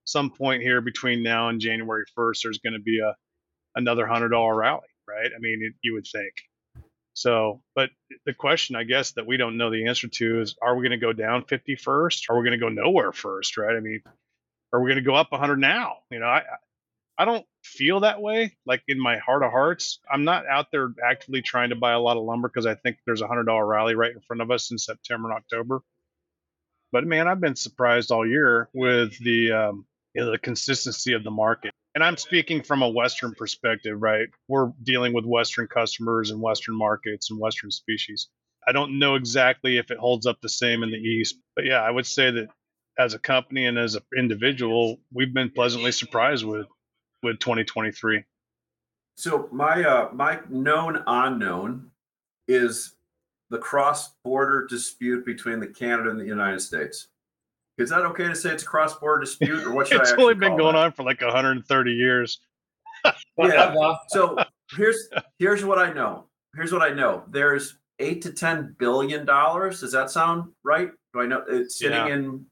some 0.03 0.29
point 0.29 0.62
here 0.62 0.82
between 0.82 1.23
now 1.23 1.47
and 1.49 1.62
January 1.62 2.03
1st, 2.17 2.41
there's 2.43 2.58
going 2.60 2.73
to 2.73 2.79
be 2.79 2.99
a 2.99 3.15
another 3.75 4.08
hundred 4.08 4.29
dollar 4.29 4.55
rally, 4.55 4.88
right? 5.08 5.32
I 5.36 5.39
mean, 5.39 5.73
you 5.82 5.93
would 5.93 6.08
think. 6.08 6.34
So, 7.13 7.62
but 7.75 7.89
the 8.25 8.34
question, 8.34 8.75
I 8.75 8.84
guess, 8.84 9.12
that 9.13 9.27
we 9.27 9.38
don't 9.38 9.58
know 9.58 9.69
the 9.71 9.88
answer 9.88 10.08
to 10.08 10.41
is: 10.41 10.55
Are 10.62 10.75
we 10.75 10.84
going 10.88 10.99
to 10.99 11.05
go 11.05 11.13
down 11.13 11.43
50 11.43 11.75
first? 11.75 12.27
Are 12.29 12.38
we 12.38 12.43
going 12.47 12.58
to 12.58 12.65
go 12.65 12.69
nowhere 12.69 13.12
first? 13.12 13.58
Right? 13.58 13.75
I 13.75 13.79
mean, 13.79 14.01
are 14.71 14.82
we 14.82 14.89
going 14.89 15.03
to 15.03 15.10
go 15.10 15.15
up 15.15 15.32
100 15.32 15.58
now? 15.58 15.97
You 16.12 16.19
know, 16.19 16.27
I 16.27 16.43
I 17.19 17.25
don't 17.25 17.45
feel 17.65 17.99
that 17.99 18.21
way. 18.21 18.55
Like 18.65 18.82
in 18.88 18.97
my 18.97 19.17
heart 19.17 19.43
of 19.43 19.51
hearts, 19.51 19.99
I'm 20.10 20.23
not 20.23 20.47
out 20.47 20.71
there 20.71 20.93
actively 21.05 21.41
trying 21.41 21.71
to 21.71 21.75
buy 21.75 21.91
a 21.91 21.99
lot 21.99 22.15
of 22.15 22.23
lumber 22.23 22.47
because 22.47 22.65
I 22.65 22.75
think 22.75 22.97
there's 23.05 23.21
a 23.21 23.27
hundred 23.27 23.43
dollar 23.43 23.65
rally 23.65 23.93
right 23.93 24.13
in 24.13 24.21
front 24.21 24.41
of 24.41 24.49
us 24.51 24.71
in 24.71 24.77
September 24.77 25.29
and 25.29 25.38
October. 25.38 25.82
But 26.93 27.05
man, 27.05 27.27
I've 27.27 27.41
been 27.41 27.58
surprised 27.58 28.12
all 28.12 28.25
year 28.25 28.69
with 28.73 29.19
the 29.19 29.51
um, 29.51 29.86
you 30.13 30.24
know, 30.24 30.32
the 30.32 30.38
consistency 30.38 31.13
of 31.13 31.24
the 31.24 31.32
market. 31.32 31.72
And 31.95 32.04
I'm 32.04 32.17
speaking 32.17 32.62
from 32.62 32.82
a 32.82 32.89
Western 32.89 33.34
perspective, 33.36 34.02
right? 34.02 34.28
We're 34.48 34.72
dealing 34.84 35.13
with 35.13 35.26
Western 35.26 35.67
customers 35.67 36.32
and 36.32 36.41
Western 36.41 36.78
markets 36.78 37.32
and 37.32 37.39
Western 37.39 37.72
species. 37.72 38.30
I 38.67 38.72
don't 38.72 39.00
know 39.00 39.15
exactly 39.15 39.78
if 39.78 39.89
it 39.89 39.98
holds 39.98 40.26
up 40.26 40.39
the 40.41 40.50
same 40.50 40.84
in 40.84 40.91
the 40.91 40.98
East, 40.98 41.38
but 41.56 41.65
yeah, 41.65 41.82
I 41.82 41.89
would 41.89 42.06
say 42.06 42.30
that 42.32 42.50
as 43.00 43.13
a 43.13 43.19
company 43.19 43.65
and 43.65 43.78
as 43.78 43.95
an 43.95 44.04
individual, 44.17 45.00
we've 45.13 45.34
been 45.34 45.50
pleasantly 45.50 45.91
surprised 45.91 46.45
with 46.45 46.67
with 47.24 47.39
2023. 47.39 48.24
So 49.17 49.50
my 49.52 49.84
uh 49.84 50.10
my 50.13 50.39
known 50.50 51.04
unknown 51.08 51.91
is 52.48 52.95
the 53.50 53.58
cross-border 53.58 54.67
dispute 54.67 55.26
between 55.26 55.60
the 55.60 55.67
Canada 55.67 56.10
and 56.10 56.19
the 56.19 56.26
United 56.26 56.62
States. 56.62 57.08
Is 57.79 57.89
that 57.89 58.05
okay 58.07 58.27
to 58.27 58.35
say 58.35 58.51
it's 58.51 58.63
a 58.63 58.65
cross-border 58.65 59.21
dispute, 59.21 59.63
or 59.65 59.71
what 59.71 59.87
should 59.87 60.01
It's 60.01 60.11
I 60.11 60.17
only 60.17 60.33
been 60.33 60.49
call 60.49 60.57
going 60.57 60.75
that? 60.75 60.85
on 60.85 60.91
for 60.91 61.03
like 61.03 61.21
130 61.21 61.91
years. 61.91 62.39
Uh, 63.05 63.11
Whatever. 63.35 63.97
So 64.09 64.37
here's 64.75 65.07
here's 65.37 65.63
what 65.63 65.79
I 65.79 65.93
know. 65.93 66.25
Here's 66.55 66.73
what 66.73 66.81
I 66.81 66.89
know. 66.89 67.23
There's 67.29 67.77
eight 67.99 68.21
to 68.23 68.33
ten 68.33 68.75
billion 68.77 69.25
dollars. 69.25 69.79
Does 69.79 69.93
that 69.93 70.09
sound 70.11 70.51
right? 70.65 70.89
Do 71.13 71.21
I 71.21 71.25
know 71.25 71.43
it's 71.47 71.79
sitting 71.79 71.95
Yeah. 72.07 72.13
in? 72.13 72.45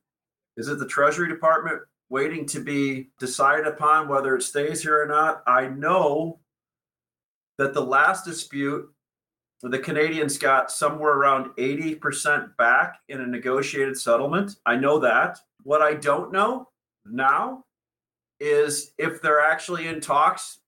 Is 0.56 0.70
it 0.70 0.80
the 0.80 0.88
Treasury 0.88 1.28
Department 1.28 1.82
waiting 2.10 2.46
to 2.48 2.62
be 2.62 3.10
decided 3.20 3.68
upon 3.68 4.08
whether 4.08 4.36
it 4.38 4.44
stays 4.44 4.82
here 4.82 5.02
or 5.04 5.06
not? 5.08 5.44
I 5.46 5.68
know 5.68 6.40
that 7.58 7.74
the 7.74 7.82
last 7.84 8.24
dispute, 8.24 8.90
the 9.64 9.80
Canadians 9.80 10.38
got 10.38 10.72
somewhere 10.72 11.14
around 11.14 11.52
eighty 11.58 11.96
percent 11.96 12.56
back 12.58 13.00
in 13.10 13.22
a 13.22 13.26
negotiated 13.28 13.98
settlement. 13.98 14.58
I 14.66 14.76
know 14.76 15.00
that. 15.00 15.40
What 15.64 15.82
I 15.82 15.96
don't 15.96 16.32
know 16.32 16.70
now 17.06 17.64
is 18.40 18.94
if 18.98 19.22
they're 19.22 19.40
actually 19.42 19.88
in 19.88 20.00
talks 20.00 20.60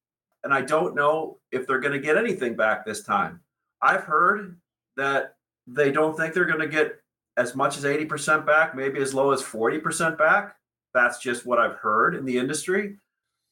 and 0.43 0.53
I 0.53 0.61
don't 0.61 0.95
know 0.95 1.37
if 1.51 1.67
they're 1.67 1.79
going 1.79 1.93
to 1.93 1.99
get 1.99 2.17
anything 2.17 2.55
back 2.55 2.85
this 2.85 3.03
time. 3.03 3.41
I've 3.81 4.03
heard 4.03 4.57
that 4.97 5.35
they 5.67 5.91
don't 5.91 6.17
think 6.17 6.33
they're 6.33 6.45
going 6.45 6.59
to 6.59 6.67
get 6.67 6.99
as 7.37 7.55
much 7.55 7.77
as 7.77 7.83
80% 7.83 8.45
back, 8.45 8.75
maybe 8.75 8.99
as 9.01 9.13
low 9.13 9.31
as 9.31 9.41
40% 9.41 10.17
back. 10.17 10.55
That's 10.93 11.19
just 11.19 11.45
what 11.45 11.59
I've 11.59 11.75
heard 11.75 12.15
in 12.15 12.25
the 12.25 12.37
industry. 12.37 12.97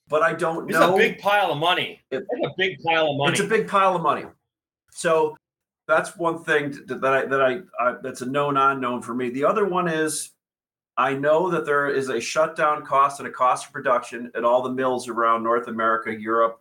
But 0.09 0.23
I 0.23 0.33
don't 0.33 0.69
It's 0.69 0.79
know. 0.79 0.97
It's 0.97 1.05
a 1.05 1.09
big 1.09 1.19
pile 1.19 1.51
of 1.51 1.57
money. 1.57 2.01
It- 2.09 2.25
It's 2.29 2.47
a 2.47 2.53
big 2.57 2.79
pile 2.83 3.09
of 3.11 3.17
money. 3.17 3.31
It's 3.31 3.41
a 3.41 3.47
big 3.47 3.67
pile 3.67 3.95
of 3.95 4.01
money. 4.01 4.25
So 4.91 5.37
that's 5.87 6.17
one 6.17 6.43
thing 6.43 6.75
that 6.87 7.03
I 7.05 7.25
that 7.25 7.41
I, 7.41 7.59
I 7.79 7.95
that's 8.01 8.21
a 8.21 8.25
known 8.25 8.57
unknown 8.57 9.01
for 9.01 9.13
me. 9.13 9.29
The 9.29 9.45
other 9.45 9.65
one 9.65 9.87
is 9.87 10.31
I 10.97 11.13
know 11.13 11.49
that 11.51 11.65
there 11.65 11.87
is 11.87 12.09
a 12.09 12.19
shutdown 12.19 12.85
cost 12.85 13.19
and 13.19 13.27
a 13.27 13.31
cost 13.31 13.67
of 13.67 13.73
production 13.73 14.31
at 14.35 14.43
all 14.43 14.63
the 14.63 14.71
mills 14.71 15.07
around 15.07 15.43
North 15.43 15.67
America, 15.67 16.11
Europe, 16.11 16.59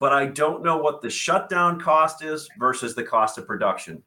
but 0.00 0.12
I 0.12 0.26
don't 0.26 0.64
know 0.64 0.78
what 0.78 1.02
the 1.02 1.10
shutdown 1.10 1.78
cost 1.78 2.22
is 2.24 2.48
versus 2.58 2.94
the 2.94 3.04
cost 3.04 3.36
of 3.38 3.46
production. 3.46 4.02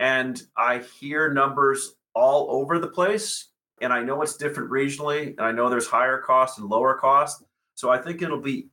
And 0.00 0.42
I 0.56 0.78
hear 1.00 1.32
numbers 1.32 1.94
all 2.12 2.48
over 2.50 2.78
the 2.78 2.88
place, 2.88 3.48
and 3.80 3.92
I 3.92 4.02
know 4.02 4.20
it's 4.22 4.36
different 4.36 4.70
regionally, 4.70 5.28
and 5.28 5.40
I 5.40 5.52
know 5.52 5.70
there's 5.70 5.86
higher 5.86 6.18
cost 6.18 6.58
and 6.58 6.68
lower 6.68 6.94
cost. 6.94 7.44
So 7.76 7.88
I 7.88 7.98
think 7.98 8.20
it'll 8.20 8.40
be 8.40 8.68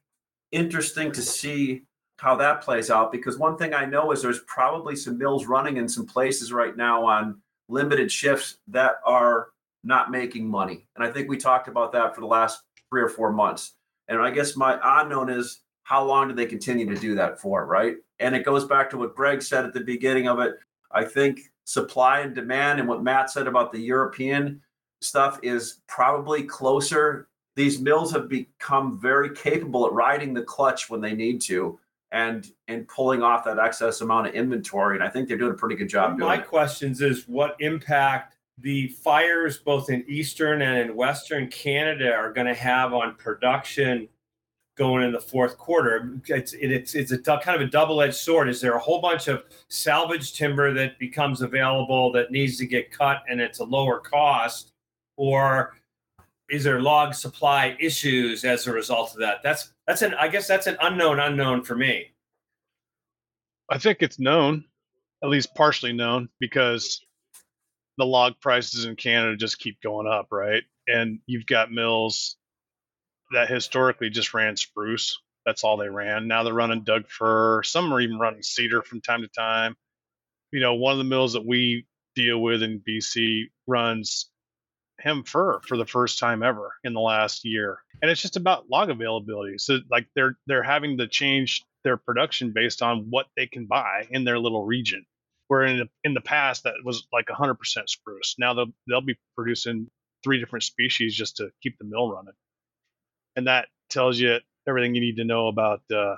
interesting 0.52 1.12
to 1.12 1.22
see 1.22 1.84
how 2.23 2.38
that 2.38 2.62
plays 2.62 2.89
out 2.89 3.12
because 3.12 3.38
one 3.38 3.57
thing 3.57 3.73
I 3.73 3.83
know 3.83 4.13
is 4.13 4.21
there's 4.21 4.39
probably 4.47 4.95
some 4.95 5.17
mills 5.17 5.45
running 5.45 5.75
in 5.75 5.89
some 5.89 6.05
places 6.05 6.53
right 6.53 6.75
now 6.77 7.03
on 7.05 7.41
limited 7.67 8.09
shifts 8.09 8.59
that 8.69 8.95
are 9.05 9.49
not 9.83 10.09
making 10.09 10.47
money. 10.47 10.88
And 10.95 11.03
I 11.03 11.12
think 11.12 11.27
we 11.27 11.36
talked 11.36 11.67
about 11.67 11.91
that 11.91 12.15
for 12.15 12.21
the 12.21 12.27
last 12.27 12.62
three 12.89 13.01
or 13.01 13.09
four 13.09 13.33
months. 13.33 13.73
And 14.07 14.21
I 14.21 14.31
guess 14.31 14.55
my 14.55 14.79
unknown 15.01 15.29
is 15.29 15.63
how 15.83 16.05
long 16.05 16.29
do 16.29 16.33
they 16.33 16.45
continue 16.45 16.86
to 16.86 16.95
do 16.95 17.13
that 17.15 17.41
for, 17.41 17.65
right? 17.65 17.97
And 18.19 18.33
it 18.33 18.45
goes 18.45 18.63
back 18.63 18.89
to 18.91 18.97
what 18.97 19.17
Greg 19.17 19.41
said 19.41 19.65
at 19.65 19.73
the 19.73 19.81
beginning 19.81 20.29
of 20.29 20.39
it. 20.39 20.55
I 20.91 21.03
think 21.03 21.41
supply 21.65 22.21
and 22.21 22.33
demand 22.33 22.79
and 22.79 22.88
what 22.88 23.03
Matt 23.03 23.31
said 23.31 23.47
about 23.47 23.73
the 23.73 23.81
European 23.81 24.62
stuff 25.01 25.41
is 25.43 25.81
probably 25.89 26.43
closer. 26.43 27.27
These 27.57 27.81
mills 27.81 28.13
have 28.13 28.29
become 28.29 28.97
very 28.97 29.36
capable 29.36 29.86
at 29.86 29.91
riding 29.91 30.33
the 30.33 30.43
clutch 30.43 30.89
when 30.89 31.01
they 31.01 31.13
need 31.13 31.41
to 31.41 31.77
and 32.13 32.52
and 32.67 32.88
pulling 32.88 33.21
off 33.21 33.43
that 33.43 33.60
excess 33.60 33.99
amount 34.02 34.28
of 34.28 34.34
inventory. 34.34 34.95
And 34.95 35.04
I 35.04 35.10
think 35.10 35.28
they're 35.28 35.38
doing 35.38 35.52
a 35.52 35.58
pretty 35.58 35.76
good 35.76 35.89
job 35.89 36.17
doing 36.17 36.30
My 36.30 36.38
it. 36.38 36.47
questions 36.47 37.02
is 37.02 37.28
what 37.28 37.58
impact 37.60 38.38
the 38.60 38.88
fires 38.88 39.58
both 39.58 39.89
in 39.89 40.06
eastern 40.08 40.62
and 40.62 40.78
in 40.78 40.95
western 40.95 41.47
Canada 41.47 42.13
are 42.13 42.32
going 42.32 42.45
to 42.45 42.54
have 42.54 42.93
on 42.93 43.15
production 43.15 44.08
going 44.78 45.04
in 45.04 45.12
the 45.12 45.19
fourth 45.19 45.58
quarter. 45.58 46.19
It's 46.28 46.54
it's 46.54 46.93
it's 46.93 47.12
a 47.12 47.17
du- 47.17 47.39
kind 47.39 47.60
of 47.60 47.67
a 47.67 47.69
double-edged 47.71 48.15
sword. 48.15 48.47
Is 48.47 48.62
there 48.62 48.76
a 48.76 48.80
whole 48.80 49.02
bunch 49.02 49.28
of 49.28 49.43
salvage 49.69 50.34
timber 50.34 50.71
that 50.73 50.99
becomes 50.99 51.41
available 51.41 52.12
that 52.13 52.32
needs 52.32 52.58
to 52.60 52.67
get 52.67 52.91
cut 52.91 53.23
and 53.28 53.41
it's 53.41 53.60
a 53.60 53.63
lower 53.63 53.99
cost, 53.99 54.71
or 55.17 55.76
is 56.49 56.63
there 56.63 56.80
log 56.80 57.15
supply 57.15 57.76
issues 57.80 58.45
as 58.45 58.67
a 58.67 58.71
result 58.71 59.13
of 59.13 59.19
that? 59.19 59.41
That's 59.41 59.72
that's 59.88 60.02
an 60.02 60.13
I 60.13 60.28
guess 60.28 60.48
that's 60.48 60.67
an 60.67 60.78
unknown 60.82 61.19
unknown 61.19 61.63
for 61.63 61.76
me. 61.76 62.13
I 63.69 63.78
think 63.78 64.00
it's 64.02 64.19
known, 64.19 64.65
at 65.24 65.30
least 65.30 65.56
partially 65.56 65.93
known, 65.93 66.30
because 66.39 67.04
the 67.98 68.06
log 68.06 68.34
prices 68.41 68.86
in 68.86 68.96
Canada 68.96 69.38
just 69.38 69.60
keep 69.60 69.82
going 69.82 70.08
up, 70.08 70.28
right? 70.32 70.63
And 70.88 71.19
you've 71.26 71.46
got 71.46 71.72
mills 71.72 72.38
that 73.32 73.50
historically 73.50 74.10
just 74.10 74.34
ran 74.34 74.58
spruce. 74.58 75.19
That's 75.46 75.63
all 75.63 75.78
they 75.78 75.89
ran. 75.89 76.28
Now 76.28 76.43
they're 76.43 76.54
running 76.54 76.84
Doug 76.84 77.08
fir. 77.08 77.63
Some 77.63 77.93
are 77.93 78.00
even 78.00 78.19
running 78.19 78.43
cedar 78.43 78.82
from 78.82 79.02
time 79.02 79.22
to 79.22 79.28
time. 79.28 79.76
You 80.52 80.60
know, 80.60 80.76
one 80.76 80.93
of 80.93 80.98
the 80.98 81.04
mills 81.04 81.34
that 81.34 81.46
we 81.46 81.86
deal 82.15 82.39
with 82.39 82.63
in 82.63 82.82
BC 82.88 83.46
runs 83.67 84.30
hem 84.99 85.23
fir 85.23 85.60
for 85.62 85.77
the 85.77 85.86
first 85.86 86.19
time 86.19 86.43
ever 86.43 86.73
in 86.84 86.93
the 86.93 86.99
last 86.99 87.45
year. 87.45 87.79
And 88.01 88.10
it's 88.10 88.21
just 88.21 88.38
about 88.38 88.69
log 88.69 88.89
availability. 88.89 89.58
So 89.58 89.79
like 89.89 90.08
they're 90.15 90.38
they're 90.47 90.63
having 90.63 90.97
to 90.97 91.08
change 91.08 91.63
their 91.84 91.97
production 91.97 92.51
based 92.53 92.82
on 92.82 93.08
what 93.10 93.27
they 93.36 93.47
can 93.47 93.65
buy 93.65 94.08
in 94.10 94.23
their 94.23 94.39
little 94.39 94.65
region. 94.65 95.06
Where 95.47 95.63
in 95.63 95.77
the, 95.79 95.89
in 96.03 96.13
the 96.13 96.21
past 96.21 96.63
that 96.63 96.75
was 96.84 97.06
like 97.12 97.27
100% 97.27 97.58
spruce. 97.88 98.36
Now 98.39 98.53
they'll 98.53 98.73
they'll 98.88 99.01
be 99.01 99.17
producing 99.36 99.88
three 100.23 100.39
different 100.39 100.63
species 100.63 101.15
just 101.15 101.38
to 101.38 101.49
keep 101.62 101.77
the 101.77 101.86
mill 101.86 102.12
running, 102.12 102.34
and 103.36 103.47
that 103.47 103.67
tells 103.89 104.17
you 104.17 104.39
everything 104.67 104.95
you 104.95 105.01
need 105.01 105.17
to 105.17 105.25
know 105.25 105.47
about 105.47 105.82
uh, 105.93 106.15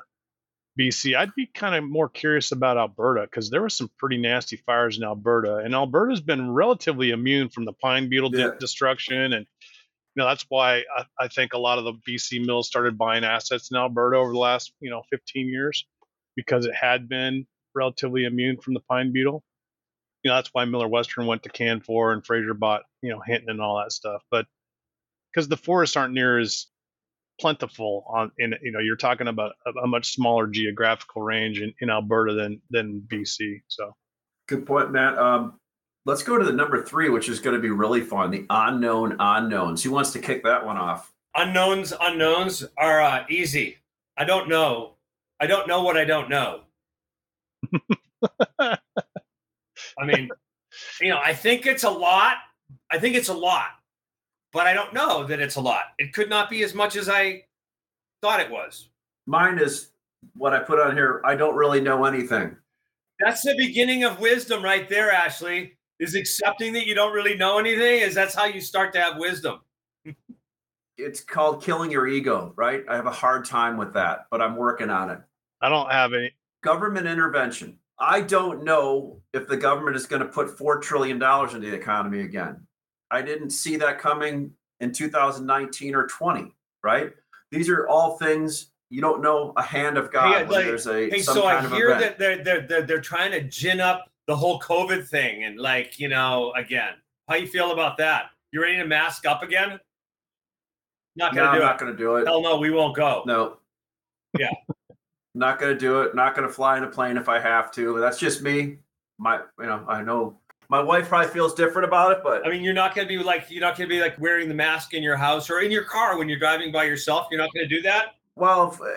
BC. 0.80 1.16
I'd 1.16 1.34
be 1.36 1.46
kind 1.46 1.76
of 1.76 1.84
more 1.84 2.10
curious 2.10 2.52
about 2.52 2.78
Alberta 2.78 3.22
because 3.22 3.50
there 3.50 3.62
were 3.62 3.70
some 3.70 3.90
pretty 3.98 4.18
nasty 4.18 4.58
fires 4.58 4.98
in 4.98 5.04
Alberta, 5.04 5.58
and 5.58 5.74
Alberta's 5.74 6.22
been 6.22 6.52
relatively 6.52 7.12
immune 7.12 7.50
from 7.50 7.66
the 7.66 7.74
pine 7.74 8.10
beetle 8.10 8.30
de- 8.30 8.58
destruction, 8.60 9.34
and 9.34 9.46
you 10.16 10.22
know 10.22 10.26
that's 10.26 10.46
why 10.50 10.84
I, 10.96 11.06
I 11.20 11.28
think 11.30 11.54
a 11.54 11.58
lot 11.58 11.78
of 11.78 11.86
the 11.86 11.94
BC 12.08 12.46
mills 12.46 12.68
started 12.68 12.98
buying 12.98 13.24
assets 13.24 13.72
in 13.72 13.78
Alberta 13.78 14.18
over 14.18 14.34
the 14.34 14.40
last 14.40 14.74
you 14.82 14.90
know 14.90 15.04
15 15.12 15.48
years 15.48 15.86
because 16.36 16.66
it 16.66 16.76
had 16.76 17.08
been 17.08 17.48
relatively 17.74 18.26
immune 18.26 18.58
from 18.58 18.74
the 18.74 18.82
pine 18.82 19.14
beetle. 19.14 19.44
You 20.24 20.32
know 20.32 20.36
that's 20.36 20.50
why 20.52 20.66
Millar 20.66 20.88
Western 20.90 21.26
went 21.26 21.44
to 21.44 21.50
Canfor 21.50 22.12
and 22.12 22.26
Fraser 22.26 22.54
bought 22.54 22.84
you 23.02 23.12
know 23.12 23.22
Hinton 23.26 23.50
and 23.50 23.62
all 23.62 23.78
that 23.78 23.94
stuff, 23.94 24.24
but 24.30 24.46
because 25.32 25.48
the 25.48 25.58
forests 25.58 25.96
aren't 25.96 26.14
near 26.14 26.40
as 26.40 26.68
plentiful 27.40 28.06
on 28.08 28.32
in 28.38 28.56
you 28.62 28.72
know 28.72 28.80
you're 28.80 28.96
talking 28.96 29.28
about 29.28 29.54
a, 29.66 29.72
a 29.84 29.88
much 29.88 30.14
smaller 30.14 30.48
geographical 30.48 31.22
range 31.22 31.60
in, 31.60 31.74
in 31.82 31.90
Alberta 31.90 32.34
than 32.34 32.62
than 32.70 33.02
BC. 33.08 33.62
So 33.68 33.96
Good 34.48 34.66
point, 34.66 34.92
Matt. 34.92 35.18
Um, 35.18 35.60
let's 36.06 36.22
go 36.22 36.38
to 36.38 36.46
the 36.46 36.54
number 36.54 36.84
three, 36.84 37.10
which 37.10 37.30
is 37.30 37.40
going 37.40 37.56
to 37.56 37.62
be 37.62 37.72
really 37.72 38.02
fun. 38.02 38.30
The 38.30 38.46
unknown 38.50 39.16
unknowns. 39.20 39.84
Who 39.84 39.92
wants 39.92 40.12
to 40.14 40.20
kick 40.20 40.44
that 40.44 40.66
one 40.66 40.78
off? 40.78 41.12
unknowns 41.36 41.94
unknowns 42.02 42.64
are 42.78 43.02
uh, 43.02 43.26
easy 43.30 43.78
i 44.18 44.24
don't 44.24 44.48
know 44.48 44.94
i 45.40 45.46
don't 45.46 45.68
know 45.68 45.84
what 45.84 45.98
i 45.98 46.06
don't 46.06 46.30
know 46.30 46.62
i 48.60 48.78
mean 50.06 50.30
you 51.02 51.10
know 51.10 51.20
i 51.24 51.34
think 51.34 51.66
it's 51.66 51.84
a 51.84 51.90
lot 51.90 52.38
i 52.90 52.98
think 52.98 53.16
it's 53.16 53.30
a 53.30 53.34
lot 53.34 53.68
but 54.56 54.66
i 54.66 54.74
don't 54.74 54.94
know 54.94 55.24
that 55.24 55.40
it's 55.40 55.58
a 55.58 55.62
lot 55.62 55.94
it 56.00 56.14
could 56.14 56.30
not 56.30 56.50
be 56.50 56.64
as 56.64 56.74
much 56.74 56.96
as 56.96 57.08
i 57.10 57.44
thought 58.22 58.40
it 58.40 58.50
was 58.50 58.90
Mine 59.28 59.60
is 59.60 59.90
what 60.36 60.54
I 60.54 60.60
put 60.60 60.80
on 60.80 60.96
here. 60.96 61.20
I 61.26 61.36
don't 61.36 61.56
really 61.56 61.82
know 61.82 62.06
anything. 62.06 62.56
that's 63.20 63.42
the 63.42 63.56
beginning 63.58 64.04
of 64.04 64.20
wisdom 64.20 64.64
right 64.64 64.88
there 64.90 65.12
ashley 65.12 65.74
is 66.00 66.16
accepting 66.16 66.74
that 66.74 66.86
you 66.88 66.94
don't 66.96 67.14
really 67.14 67.36
know 67.36 67.58
anything 67.58 68.02
is 68.02 68.14
that's 68.16 68.36
how 68.36 68.46
you 68.46 68.62
start 68.62 68.94
to 68.94 69.00
have 69.02 69.18
wisdom 69.18 69.60
It's 70.98 71.20
called 71.20 71.62
killing 71.62 71.92
your 71.92 72.08
ego, 72.08 72.54
right? 72.56 72.84
I 72.88 72.96
have 72.96 73.06
a 73.06 73.12
hard 73.12 73.44
time 73.44 73.76
with 73.76 73.94
that, 73.96 74.28
but 74.32 74.42
I'm 74.42 74.56
working 74.56 74.90
on 74.90 75.10
it. 75.10 75.20
I 75.60 75.68
don't 75.68 75.92
have 75.92 76.14
any. 76.14 76.32
Government 76.64 77.06
intervention. 77.06 77.78
I 78.00 78.22
don't 78.22 78.64
know 78.64 79.20
if 79.34 79.46
the 79.48 79.58
government 79.58 79.98
is 79.98 80.06
going 80.06 80.22
to 80.22 80.28
put 80.30 80.58
$4 80.58 80.82
trillion 80.82 81.18
into 81.22 81.60
the 81.60 81.74
economy 81.76 82.22
again. 82.22 82.66
I 83.12 83.22
didn't 83.22 83.52
see 83.52 83.76
that 83.78 84.00
coming 84.00 84.52
in 84.80 84.92
2019 84.92 85.96
or 85.96 86.08
20, 86.08 86.54
right? 86.84 87.12
These 87.52 87.70
are 87.70 87.88
all 87.88 88.18
things 88.18 88.72
you 88.90 89.02
don't 89.02 89.22
know 89.22 89.54
a 89.58 89.62
hand 89.64 89.98
of 89.98 90.12
God 90.12 90.34
Hey, 90.36 90.44
when 90.44 90.52
like- 90.52 90.66
there's 90.66 90.88
a 90.88 91.10
Hey, 91.10 91.22
some 91.22 91.36
so 91.36 91.42
kind 91.44 91.58
I 91.60 91.66
of 91.66 91.72
hear 91.72 91.90
event. 91.90 92.02
that 92.02 92.20
they're, 92.20 92.44
they're 92.44 92.68
they're 92.68 92.82
they're 92.84 93.02
trying 93.02 93.32
to 93.32 93.42
gin 93.42 93.80
up 93.82 94.10
the 94.28 94.36
whole 94.36 94.60
COVID 94.60 95.08
thing, 95.08 95.44
and 95.44 95.60
like 95.60 96.00
you 96.00 96.08
know, 96.08 96.52
again, 96.56 96.94
how 97.30 97.36
you 97.36 97.48
feel 97.48 97.72
about 97.72 97.98
that? 97.98 98.26
You 98.52 98.62
ready 98.62 98.78
to 98.78 98.86
mask 98.86 99.26
up 99.26 99.44
again? 99.44 99.80
Not 101.16 101.34
gonna 101.36 101.48
I'm 101.50 101.56
do 101.56 101.62
not 101.62 101.80
going 101.80 101.92
to 101.92 101.98
do 101.98 102.16
it. 102.18 102.28
Hell 102.28 102.42
no, 102.42 102.58
we 102.58 102.72
won't 102.72 102.96
go. 102.96 103.24
No. 103.26 103.58
Yeah. 104.38 104.50
not 105.34 105.60
going 105.60 105.74
to 105.74 105.80
do 105.80 106.02
it. 106.02 106.14
Not 106.16 106.36
going 106.36 106.48
to 106.48 106.54
fly 106.54 106.78
in 106.78 106.84
a 106.84 106.90
plane 106.90 107.18
if 107.18 107.30
I 107.30 107.40
have 107.40 107.72
to. 107.74 108.00
That's 108.00 108.20
just 108.20 108.42
me. 108.42 108.78
My, 109.18 109.40
you 109.60 109.66
know, 109.66 109.86
I 109.88 110.02
know 110.02 110.38
my 110.70 110.82
wife 110.82 111.10
probably 111.10 111.32
feels 111.32 111.54
different 111.54 111.88
about 111.88 112.12
it, 112.12 112.20
but 112.24 112.46
I 112.46 112.50
mean, 112.50 112.64
you're 112.64 112.74
not 112.74 112.96
gonna 112.96 113.08
be 113.08 113.18
like 113.18 113.46
you're 113.50 113.62
not 113.62 113.78
gonna 113.78 113.90
be 113.90 114.02
like 114.02 114.20
wearing 114.20 114.48
the 114.48 114.56
mask 114.56 114.94
in 114.94 115.04
your 115.04 115.18
house 115.18 115.50
or 115.50 115.62
in 115.62 115.72
your 115.72 115.84
car 115.84 116.18
when 116.18 116.28
you're 116.30 116.40
driving 116.40 116.72
by 116.72 116.86
yourself. 116.86 117.28
You're 117.30 117.40
not 117.42 117.52
gonna 117.54 117.68
do 117.68 117.82
that. 117.84 118.16
well, 118.36 118.78
uh, 118.82 118.88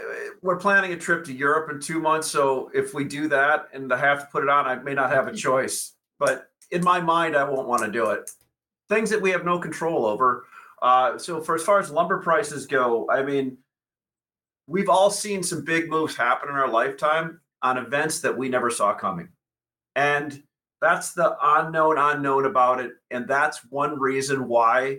we're 0.42 0.56
planning 0.56 0.92
a 0.92 0.96
trip 0.96 1.24
to 1.26 1.32
Europe 1.32 1.70
in 1.70 1.80
two 1.80 2.00
months. 2.00 2.28
So 2.28 2.70
if 2.74 2.94
we 2.94 3.04
do 3.04 3.28
that 3.28 3.68
and 3.72 3.92
I 3.92 3.98
have 3.98 4.20
to 4.20 4.26
put 4.26 4.42
it 4.42 4.48
on, 4.48 4.66
I 4.66 4.76
may 4.76 4.94
not 4.94 5.10
have 5.10 5.28
a 5.28 5.34
choice. 5.34 5.92
But 6.18 6.50
in 6.70 6.82
my 6.82 7.00
mind, 7.00 7.36
I 7.36 7.44
won't 7.44 7.68
want 7.68 7.82
to 7.82 7.90
do 7.90 8.10
it. 8.10 8.30
Things 8.88 9.10
that 9.10 9.20
we 9.20 9.30
have 9.30 9.44
no 9.44 9.58
control 9.58 10.06
over. 10.06 10.46
Uh, 10.82 11.18
so 11.18 11.40
for 11.40 11.54
as 11.54 11.62
far 11.62 11.78
as 11.78 11.90
lumber 11.90 12.18
prices 12.18 12.66
go, 12.66 13.08
I 13.10 13.22
mean, 13.22 13.58
we've 14.66 14.88
all 14.88 15.10
seen 15.10 15.42
some 15.42 15.64
big 15.64 15.88
moves 15.88 16.16
happen 16.16 16.48
in 16.48 16.54
our 16.54 16.68
lifetime 16.70 17.40
on 17.62 17.78
events 17.78 18.20
that 18.20 18.36
we 18.36 18.48
never 18.48 18.70
saw 18.70 18.94
coming. 18.94 19.28
And 19.96 20.42
that's 20.80 21.12
the 21.12 21.36
unknown 21.42 21.98
unknown 21.98 22.46
about 22.46 22.80
it. 22.80 22.92
And 23.10 23.26
that's 23.26 23.64
one 23.70 23.98
reason 23.98 24.48
why 24.48 24.98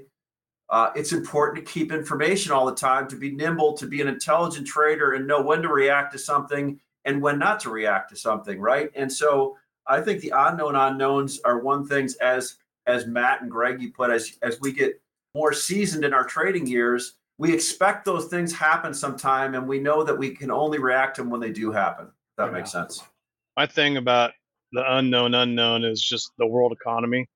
uh, 0.70 0.92
it's 0.96 1.14
important 1.14 1.66
to 1.66 1.72
keep 1.72 1.92
information 1.92 2.52
all 2.52 2.66
the 2.66 2.76
time, 2.76 3.08
to 3.08 3.16
be 3.16 3.32
nimble, 3.32 3.74
to 3.74 3.88
be 3.88 4.02
an 4.02 4.08
intelligent 4.08 4.68
trader 4.68 5.14
and 5.14 5.26
know 5.26 5.42
when 5.42 5.62
to 5.62 5.70
react 5.70 6.12
to 6.14 6.20
something 6.20 6.80
and 7.06 7.22
when 7.22 7.40
not 7.40 7.60
to 7.62 7.70
react 7.70 8.10
to 8.10 8.16
something, 8.16 8.60
right? 8.60 8.92
And 8.96 9.12
so 9.12 9.58
I 9.88 10.02
think 10.02 10.22
the 10.22 10.34
unknown 10.36 10.76
unknowns 10.76 11.40
are 11.44 11.60
one 11.60 11.88
things 11.88 12.16
as 12.16 12.58
as 12.86 13.08
Matt 13.08 13.42
and 13.42 13.52
Greg 13.52 13.82
you 13.82 13.92
put 13.92 14.12
as 14.12 14.38
as 14.42 14.60
we 14.62 14.72
get 14.72 15.02
more 15.36 15.54
seasoned 15.54 16.04
in 16.04 16.14
our 16.14 16.24
trading 16.24 16.68
years, 16.68 17.16
we 17.38 17.54
expect 17.54 18.06
those 18.06 18.26
things 18.26 18.54
happen 18.54 18.94
sometime 18.94 19.56
and 19.56 19.68
we 19.68 19.80
know 19.80 20.04
that 20.04 20.18
we 20.18 20.32
can 20.32 20.52
only 20.52 20.80
react 20.80 21.16
to 21.16 21.22
them 21.22 21.32
when 21.32 21.40
they 21.40 21.52
do 21.52 21.72
happen. 21.72 22.08
If 22.08 22.36
that 22.38 22.46
Yeah. 22.48 22.52
makes 22.52 22.72
sense. 22.72 23.04
My 23.56 23.66
thing 23.66 23.98
about 23.98 24.34
the 24.72 24.84
unknown 24.86 25.34
unknown 25.34 25.84
is 25.84 26.02
just 26.02 26.32
the 26.38 26.48
world 26.48 26.72
economy, 26.72 27.28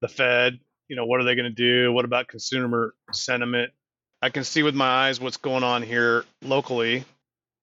the 0.00 0.08
Fed. 0.08 0.58
You 0.88 0.96
know, 0.96 1.06
what 1.06 1.20
are 1.20 1.24
they 1.24 1.34
going 1.34 1.48
to 1.48 1.50
do? 1.50 1.92
What 1.92 2.04
about 2.04 2.28
consumer 2.28 2.94
sentiment? 3.12 3.72
I 4.20 4.30
can 4.30 4.44
see 4.44 4.62
with 4.62 4.74
my 4.74 4.86
eyes 4.86 5.20
what's 5.20 5.36
going 5.36 5.64
on 5.64 5.82
here 5.82 6.24
locally. 6.42 7.04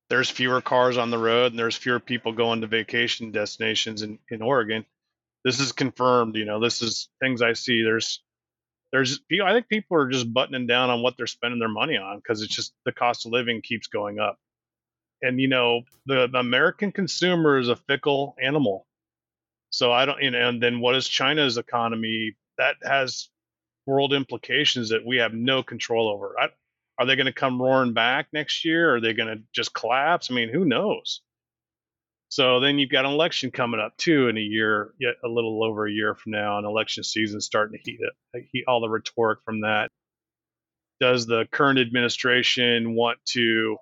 There's 0.09 0.29
fewer 0.29 0.61
cars 0.61 0.97
on 0.97 1.11
the 1.11 1.17
road, 1.17 1.51
and 1.51 1.59
there's 1.59 1.75
fewer 1.75 1.99
people 1.99 2.31
going 2.33 2.61
to 2.61 2.67
vacation 2.67 3.31
destinations 3.31 4.01
in, 4.01 4.17
in 4.29 4.41
Oregon. 4.41 4.85
This 5.45 5.59
is 5.59 5.71
confirmed. 5.71 6.35
You 6.35 6.45
know, 6.45 6.59
this 6.59 6.81
is 6.81 7.09
things 7.21 7.41
I 7.41 7.53
see. 7.53 7.83
There's 7.83 8.21
there's. 8.91 9.19
I 9.43 9.53
think 9.53 9.69
people 9.69 9.97
are 9.97 10.09
just 10.09 10.33
buttoning 10.33 10.67
down 10.67 10.89
on 10.89 11.03
what 11.03 11.15
they're 11.15 11.27
spending 11.27 11.59
their 11.59 11.69
money 11.69 11.97
on 11.97 12.17
because 12.17 12.41
it's 12.41 12.55
just 12.55 12.73
the 12.85 12.91
cost 12.91 13.25
of 13.25 13.31
living 13.31 13.61
keeps 13.61 13.87
going 13.87 14.19
up. 14.19 14.37
And 15.21 15.39
you 15.39 15.47
know, 15.47 15.81
the, 16.05 16.27
the 16.31 16.39
American 16.39 16.91
consumer 16.91 17.57
is 17.57 17.69
a 17.69 17.75
fickle 17.75 18.35
animal. 18.41 18.85
So 19.69 19.91
I 19.91 20.05
don't, 20.05 20.21
you 20.21 20.31
know, 20.31 20.49
and 20.49 20.61
then 20.61 20.79
what 20.79 20.95
is 20.95 21.07
China's 21.07 21.57
economy? 21.57 22.35
That 22.57 22.75
has 22.83 23.29
world 23.85 24.13
implications 24.13 24.89
that 24.89 25.05
we 25.05 25.17
have 25.17 25.33
no 25.33 25.63
control 25.63 26.09
over. 26.09 26.35
I, 26.39 26.49
are 26.97 27.05
they 27.05 27.15
going 27.15 27.27
to 27.27 27.33
come 27.33 27.61
roaring 27.61 27.93
back 27.93 28.27
next 28.33 28.65
year? 28.65 28.95
Are 28.95 29.01
they 29.01 29.13
going 29.13 29.35
to 29.35 29.43
just 29.53 29.73
collapse? 29.73 30.29
I 30.29 30.33
mean, 30.33 30.49
who 30.49 30.65
knows? 30.65 31.21
So 32.29 32.59
then 32.59 32.77
you've 32.77 32.91
got 32.91 33.05
an 33.05 33.11
election 33.11 33.49
coming 33.49 33.79
up 33.79 33.97
too 33.97 34.27
in 34.27 34.37
a 34.37 34.41
year, 34.41 34.93
yet 34.99 35.15
a 35.23 35.27
little 35.27 35.63
over 35.63 35.87
a 35.87 35.91
year 35.91 36.13
from 36.13 36.33
now, 36.33 36.57
and 36.57 36.65
election 36.65 37.03
season 37.03 37.41
starting 37.41 37.79
to 37.79 37.83
heat 37.83 37.99
up. 38.05 38.41
heat 38.51 38.65
all 38.67 38.81
the 38.81 38.89
rhetoric 38.89 39.39
from 39.43 39.61
that. 39.61 39.89
Does 40.99 41.25
the 41.25 41.47
current 41.51 41.79
administration 41.79 42.93
want 42.93 43.17
to 43.29 43.77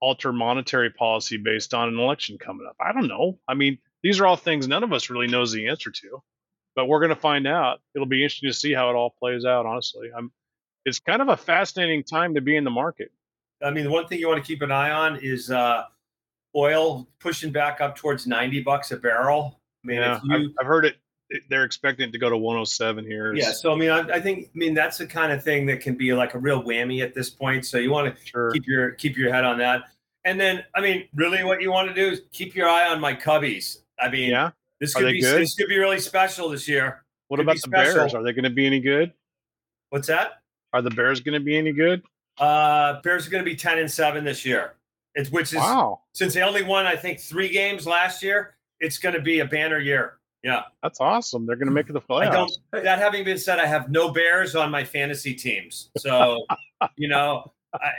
alter 0.00 0.32
monetary 0.32 0.90
policy 0.90 1.36
based 1.36 1.74
on 1.74 1.88
an 1.88 1.98
election 1.98 2.38
coming 2.38 2.66
up? 2.68 2.76
I 2.80 2.92
don't 2.92 3.08
know. 3.08 3.38
I 3.48 3.54
mean, 3.54 3.78
these 4.02 4.20
are 4.20 4.26
all 4.26 4.36
things 4.36 4.68
none 4.68 4.84
of 4.84 4.92
us 4.92 5.10
really 5.10 5.26
knows 5.26 5.52
the 5.52 5.68
answer 5.68 5.90
to, 5.90 6.22
but 6.76 6.86
we're 6.86 7.00
going 7.00 7.10
to 7.10 7.16
find 7.16 7.46
out. 7.46 7.80
It'll 7.94 8.06
be 8.06 8.22
interesting 8.22 8.50
to 8.50 8.54
see 8.54 8.72
how 8.72 8.90
it 8.90 8.94
all 8.94 9.10
plays 9.10 9.44
out. 9.44 9.66
Honestly, 9.66 10.10
I'm. 10.16 10.32
It's 10.84 11.00
kind 11.00 11.20
of 11.20 11.28
a 11.28 11.36
fascinating 11.36 12.02
time 12.02 12.34
to 12.34 12.40
be 12.40 12.56
in 12.56 12.64
the 12.64 12.70
market. 12.70 13.10
I 13.62 13.70
mean, 13.70 13.84
the 13.84 13.90
one 13.90 14.06
thing 14.06 14.20
you 14.20 14.28
want 14.28 14.42
to 14.42 14.46
keep 14.46 14.62
an 14.62 14.70
eye 14.70 14.90
on 14.90 15.18
is 15.20 15.50
uh, 15.50 15.84
oil 16.56 17.06
pushing 17.18 17.52
back 17.52 17.80
up 17.80 17.96
towards 17.96 18.26
90 18.26 18.62
bucks 18.62 18.90
a 18.92 18.96
barrel. 18.96 19.60
I 19.84 19.86
mean, 19.86 19.96
Yeah, 19.98 20.16
if 20.16 20.22
I've, 20.30 20.50
I've 20.60 20.66
heard 20.66 20.86
it. 20.86 20.96
They're 21.50 21.64
expecting 21.64 22.08
it 22.08 22.12
to 22.12 22.18
go 22.18 22.30
to 22.30 22.36
107 22.36 23.04
here. 23.04 23.34
yeah. 23.34 23.52
So 23.52 23.72
I 23.72 23.76
mean, 23.76 23.90
I, 23.90 24.00
I 24.00 24.20
think 24.20 24.46
I 24.54 24.58
mean 24.58 24.74
that's 24.74 24.98
the 24.98 25.06
kind 25.06 25.30
of 25.32 25.44
thing 25.44 25.66
that 25.66 25.80
can 25.80 25.94
be 25.94 26.12
like 26.12 26.34
a 26.34 26.38
real 26.38 26.62
whammy 26.62 27.02
at 27.02 27.14
this 27.14 27.28
point. 27.30 27.66
So 27.66 27.78
you 27.78 27.90
want 27.90 28.14
to 28.14 28.26
sure. 28.26 28.50
keep 28.52 28.66
your 28.66 28.92
keep 28.92 29.16
your 29.16 29.32
head 29.32 29.44
on 29.44 29.58
that. 29.58 29.82
And 30.24 30.38
then, 30.38 30.64
I 30.74 30.80
mean, 30.80 31.08
really, 31.14 31.44
what 31.44 31.62
you 31.62 31.70
want 31.72 31.88
to 31.88 31.94
do 31.94 32.08
is 32.08 32.22
keep 32.32 32.54
your 32.54 32.68
eye 32.68 32.88
on 32.88 33.00
my 33.00 33.14
Cubbies. 33.14 33.78
I 33.98 34.10
mean, 34.10 34.30
Yeah. 34.30 34.50
this 34.80 34.92
could 34.92 35.06
be 35.06 35.20
good? 35.20 35.40
this 35.40 35.54
could 35.54 35.68
be 35.68 35.78
really 35.78 36.00
special 36.00 36.48
this 36.48 36.68
year. 36.68 37.04
What 37.28 37.38
could 37.38 37.44
about 37.46 37.60
the 37.62 37.68
Bears? 37.68 38.14
Are 38.14 38.22
they 38.22 38.32
going 38.32 38.44
to 38.44 38.50
be 38.50 38.66
any 38.66 38.80
good? 38.80 39.12
What's 39.90 40.08
that? 40.08 40.42
Are 40.72 40.82
the 40.82 40.90
Bears 40.90 41.20
going 41.20 41.34
to 41.38 41.44
be 41.44 41.56
any 41.56 41.72
good? 41.72 42.02
Uh, 42.36 43.00
Bears 43.00 43.26
are 43.26 43.30
going 43.30 43.42
to 43.44 43.50
be 43.50 43.56
ten 43.56 43.78
and 43.78 43.90
seven 43.90 44.24
this 44.24 44.44
year. 44.44 44.74
It's 45.14 45.30
which 45.30 45.52
is 45.52 45.58
Wow, 45.58 46.00
since 46.12 46.34
they 46.34 46.42
only 46.42 46.62
won, 46.62 46.86
I 46.86 46.94
think, 46.94 47.20
three 47.20 47.48
games 47.48 47.86
last 47.86 48.22
year. 48.22 48.54
It's 48.80 48.98
going 48.98 49.14
to 49.14 49.20
be 49.20 49.40
a 49.40 49.44
banner 49.44 49.78
year. 49.78 50.17
Yeah. 50.42 50.62
that's 50.82 51.00
awesome. 51.00 51.46
They're 51.46 51.56
going 51.56 51.68
to 51.68 51.74
make 51.74 51.88
it 51.90 51.94
the 51.94 52.14
I 52.14 52.30
don't. 52.30 52.50
playoffs. 52.72 52.82
That 52.84 52.98
having 52.98 53.24
been 53.24 53.38
said, 53.38 53.58
I 53.58 53.66
have 53.66 53.90
no 53.90 54.10
Bears 54.10 54.54
on 54.54 54.70
my 54.70 54.84
fantasy 54.84 55.34
teams, 55.34 55.90
so 55.98 56.46
you 56.96 57.08
know, 57.08 57.52
I, 57.74 57.90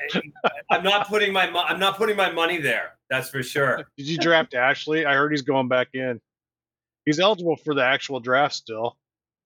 I'm 0.72 0.84
not 0.84 1.08
putting 1.08 1.34
my 1.34 1.50
mo- 1.50 1.64
I'm 1.68 1.80
not 1.80 1.98
putting 1.98 2.16
my 2.16 2.32
money 2.32 2.58
there. 2.60 2.98
That's 3.10 3.30
for 3.30 3.44
sure. 3.44 3.84
Did 3.98 4.08
you 4.08 4.18
draft 4.18 4.54
Ashley? 4.54 5.06
I 5.06 5.14
heard 5.16 5.32
he's 5.32 5.42
going 5.42 5.68
back 5.68 5.90
in. 5.94 6.22
He's 7.06 7.20
eligible 7.20 7.56
for 7.58 7.74
the 7.74 7.84
actual 7.84 8.20
draft 8.20 8.56
still. 8.56 8.98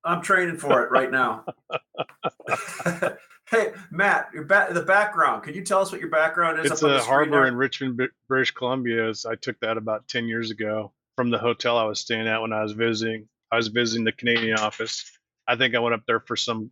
I'm 0.04 0.22
training 0.22 0.58
for 0.58 0.84
it 0.84 0.92
right 0.92 1.10
now. 1.10 1.46
hey, 3.50 3.72
Matt, 3.90 4.30
your 4.34 4.44
ba- 4.44 4.68
the 4.72 4.82
background. 4.82 5.44
Can 5.44 5.54
you 5.54 5.64
tell 5.64 5.80
us 5.80 5.92
what 5.92 6.02
your 6.02 6.10
background 6.10 6.60
is? 6.60 6.72
It's 6.72 6.84
up 6.84 6.90
on 6.90 6.96
a 6.96 7.00
the 7.00 7.04
harbor 7.04 7.32
there? 7.32 7.48
in 7.48 7.56
Richmond, 7.56 8.02
British 8.28 8.52
Columbia. 8.52 9.04
It's- 9.04 9.26
I 9.26 9.36
took 9.36 9.60
that 9.62 9.78
about 9.78 10.08
10 10.10 10.28
years 10.28 10.52
ago 10.52 10.92
from 11.16 11.30
the 11.30 11.38
hotel 11.38 11.78
I 11.78 11.86
was 11.86 12.00
staying 12.00 12.28
at 12.28 12.42
when 12.42 12.54
I 12.54 12.62
was 12.64 12.74
visiting. 12.74 13.28
I 13.52 13.56
was 13.58 13.68
visiting 13.68 14.04
the 14.04 14.12
Canadian 14.12 14.58
office. 14.58 15.12
I 15.48 15.56
think 15.56 15.76
I 15.76 15.80
went 15.80 15.94
up 15.94 16.04
there 16.08 16.20
for 16.20 16.36
some 16.36 16.72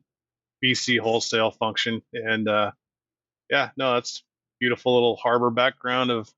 BC 0.63 0.99
wholesale 0.99 1.51
function. 1.51 2.01
And 2.13 2.47
uh, 2.47 2.71
yeah, 3.49 3.69
no, 3.77 3.93
that's 3.93 4.23
beautiful 4.59 4.93
little 4.93 5.15
harbor 5.15 5.49
background 5.49 6.11
of 6.11 6.31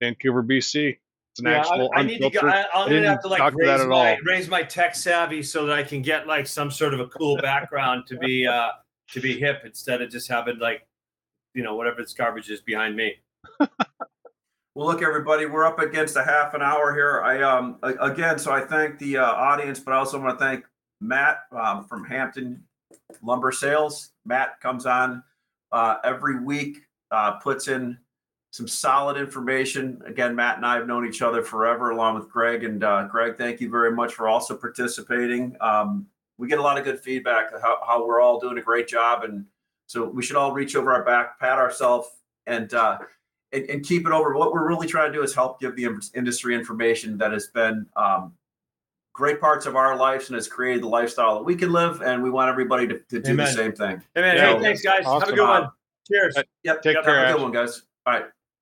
Vancouver, 0.00 0.42
BC. 0.42 0.98
It's 1.32 1.40
an 1.40 1.46
Yeah, 1.46 1.58
actual 1.58 1.90
I, 1.94 2.00
I 2.00 2.02
need 2.02 2.18
to. 2.20 2.30
Go. 2.30 2.40
I, 2.40 2.64
I'm 2.74 2.88
gonna 2.88 3.08
have 3.08 3.22
to 3.22 3.28
like 3.28 3.52
to 3.52 3.56
raise 3.56 3.80
at 3.80 3.88
my 3.88 4.18
raise 4.24 4.48
my 4.48 4.62
tech 4.62 4.94
savvy 4.94 5.42
so 5.42 5.66
that 5.66 5.76
I 5.78 5.82
can 5.82 6.02
get 6.02 6.26
like 6.26 6.46
some 6.46 6.70
sort 6.70 6.94
of 6.94 7.00
a 7.00 7.06
cool 7.06 7.36
background 7.36 8.06
to 8.08 8.16
be 8.16 8.46
uh 8.46 8.70
to 9.12 9.20
be 9.20 9.38
hip 9.38 9.62
instead 9.64 10.00
of 10.00 10.10
just 10.10 10.28
having 10.28 10.58
like 10.58 10.86
you 11.54 11.62
know 11.62 11.74
whatever 11.74 12.00
this 12.02 12.14
garbage 12.14 12.50
is 12.50 12.60
behind 12.60 12.96
me. 12.96 13.16
Well, 14.76 14.88
look, 14.88 15.00
everybody, 15.00 15.46
we're 15.46 15.64
up 15.64 15.78
against 15.78 16.16
a 16.16 16.22
half 16.22 16.52
an 16.52 16.60
hour 16.60 16.92
here. 16.94 17.22
I 17.22 17.40
um 17.40 17.78
again, 17.82 18.38
so 18.38 18.52
I 18.52 18.60
thank 18.60 18.98
the 18.98 19.16
uh, 19.16 19.24
audience, 19.24 19.80
but 19.80 19.92
I 19.92 19.96
also 19.96 20.20
want 20.20 20.38
to 20.38 20.44
thank 20.44 20.66
Matt 21.00 21.44
um, 21.50 21.86
from 21.86 22.04
Hampton 22.04 22.62
Lumber 23.22 23.52
Sales. 23.52 24.10
Matt 24.26 24.60
comes 24.60 24.84
on 24.84 25.22
uh, 25.72 25.96
every 26.04 26.44
week, 26.44 26.82
uh, 27.10 27.38
puts 27.38 27.68
in 27.68 27.96
some 28.50 28.68
solid 28.68 29.16
information. 29.16 30.02
Again, 30.04 30.36
Matt 30.36 30.58
and 30.58 30.66
I 30.66 30.74
have 30.74 30.86
known 30.86 31.06
each 31.06 31.22
other 31.22 31.42
forever, 31.42 31.92
along 31.92 32.16
with 32.16 32.28
Greg. 32.28 32.62
And 32.62 32.84
uh, 32.84 33.04
Greg, 33.04 33.38
thank 33.38 33.62
you 33.62 33.70
very 33.70 33.92
much 33.92 34.12
for 34.12 34.28
also 34.28 34.54
participating. 34.54 35.56
Um, 35.62 36.06
we 36.36 36.48
get 36.48 36.58
a 36.58 36.62
lot 36.62 36.76
of 36.76 36.84
good 36.84 37.00
feedback 37.00 37.50
how, 37.62 37.78
how 37.86 38.06
we're 38.06 38.20
all 38.20 38.38
doing 38.38 38.58
a 38.58 38.62
great 38.62 38.88
job, 38.88 39.24
and 39.24 39.46
so 39.86 40.04
we 40.04 40.22
should 40.22 40.36
all 40.36 40.52
reach 40.52 40.76
over 40.76 40.92
our 40.92 41.02
back, 41.02 41.40
pat 41.40 41.56
ourselves, 41.56 42.08
and 42.46 42.74
uh, 42.74 42.98
and, 43.56 43.70
and 43.70 43.84
keep 43.84 44.06
it 44.06 44.12
over. 44.12 44.36
What 44.36 44.52
we're 44.52 44.68
really 44.68 44.86
trying 44.86 45.12
to 45.12 45.18
do 45.18 45.22
is 45.22 45.34
help 45.34 45.60
give 45.60 45.76
the 45.76 45.88
industry 46.14 46.54
information 46.54 47.18
that 47.18 47.32
has 47.32 47.48
been 47.48 47.86
um, 47.96 48.32
great 49.12 49.40
parts 49.40 49.66
of 49.66 49.76
our 49.76 49.96
lives 49.96 50.28
and 50.28 50.34
has 50.34 50.46
created 50.46 50.82
the 50.82 50.88
lifestyle 50.88 51.36
that 51.36 51.44
we 51.44 51.56
can 51.56 51.72
live. 51.72 52.02
And 52.02 52.22
we 52.22 52.30
want 52.30 52.50
everybody 52.50 52.86
to, 52.88 52.98
to 52.98 53.20
do 53.20 53.32
Amen. 53.32 53.46
the 53.46 53.52
same 53.52 53.72
thing. 53.72 54.02
Amen. 54.16 54.36
man, 54.36 54.36
Yeah. 54.36 54.56
hey, 54.56 54.62
thanks 54.62 54.82
guys. 54.82 55.04
Have 55.04 55.28
a 55.28 55.32
good 55.32 55.40
one. 55.40 55.70
Cheers. 56.06 56.36
Yep. 56.62 56.82
Take 56.82 56.94
yep, 56.94 57.04
care, 57.04 57.26
Have 57.26 57.30
a 57.30 57.32
good 57.32 57.42
one, 57.42 57.52
guys. 57.52 57.82
All 58.06 58.12
right. 58.12 58.26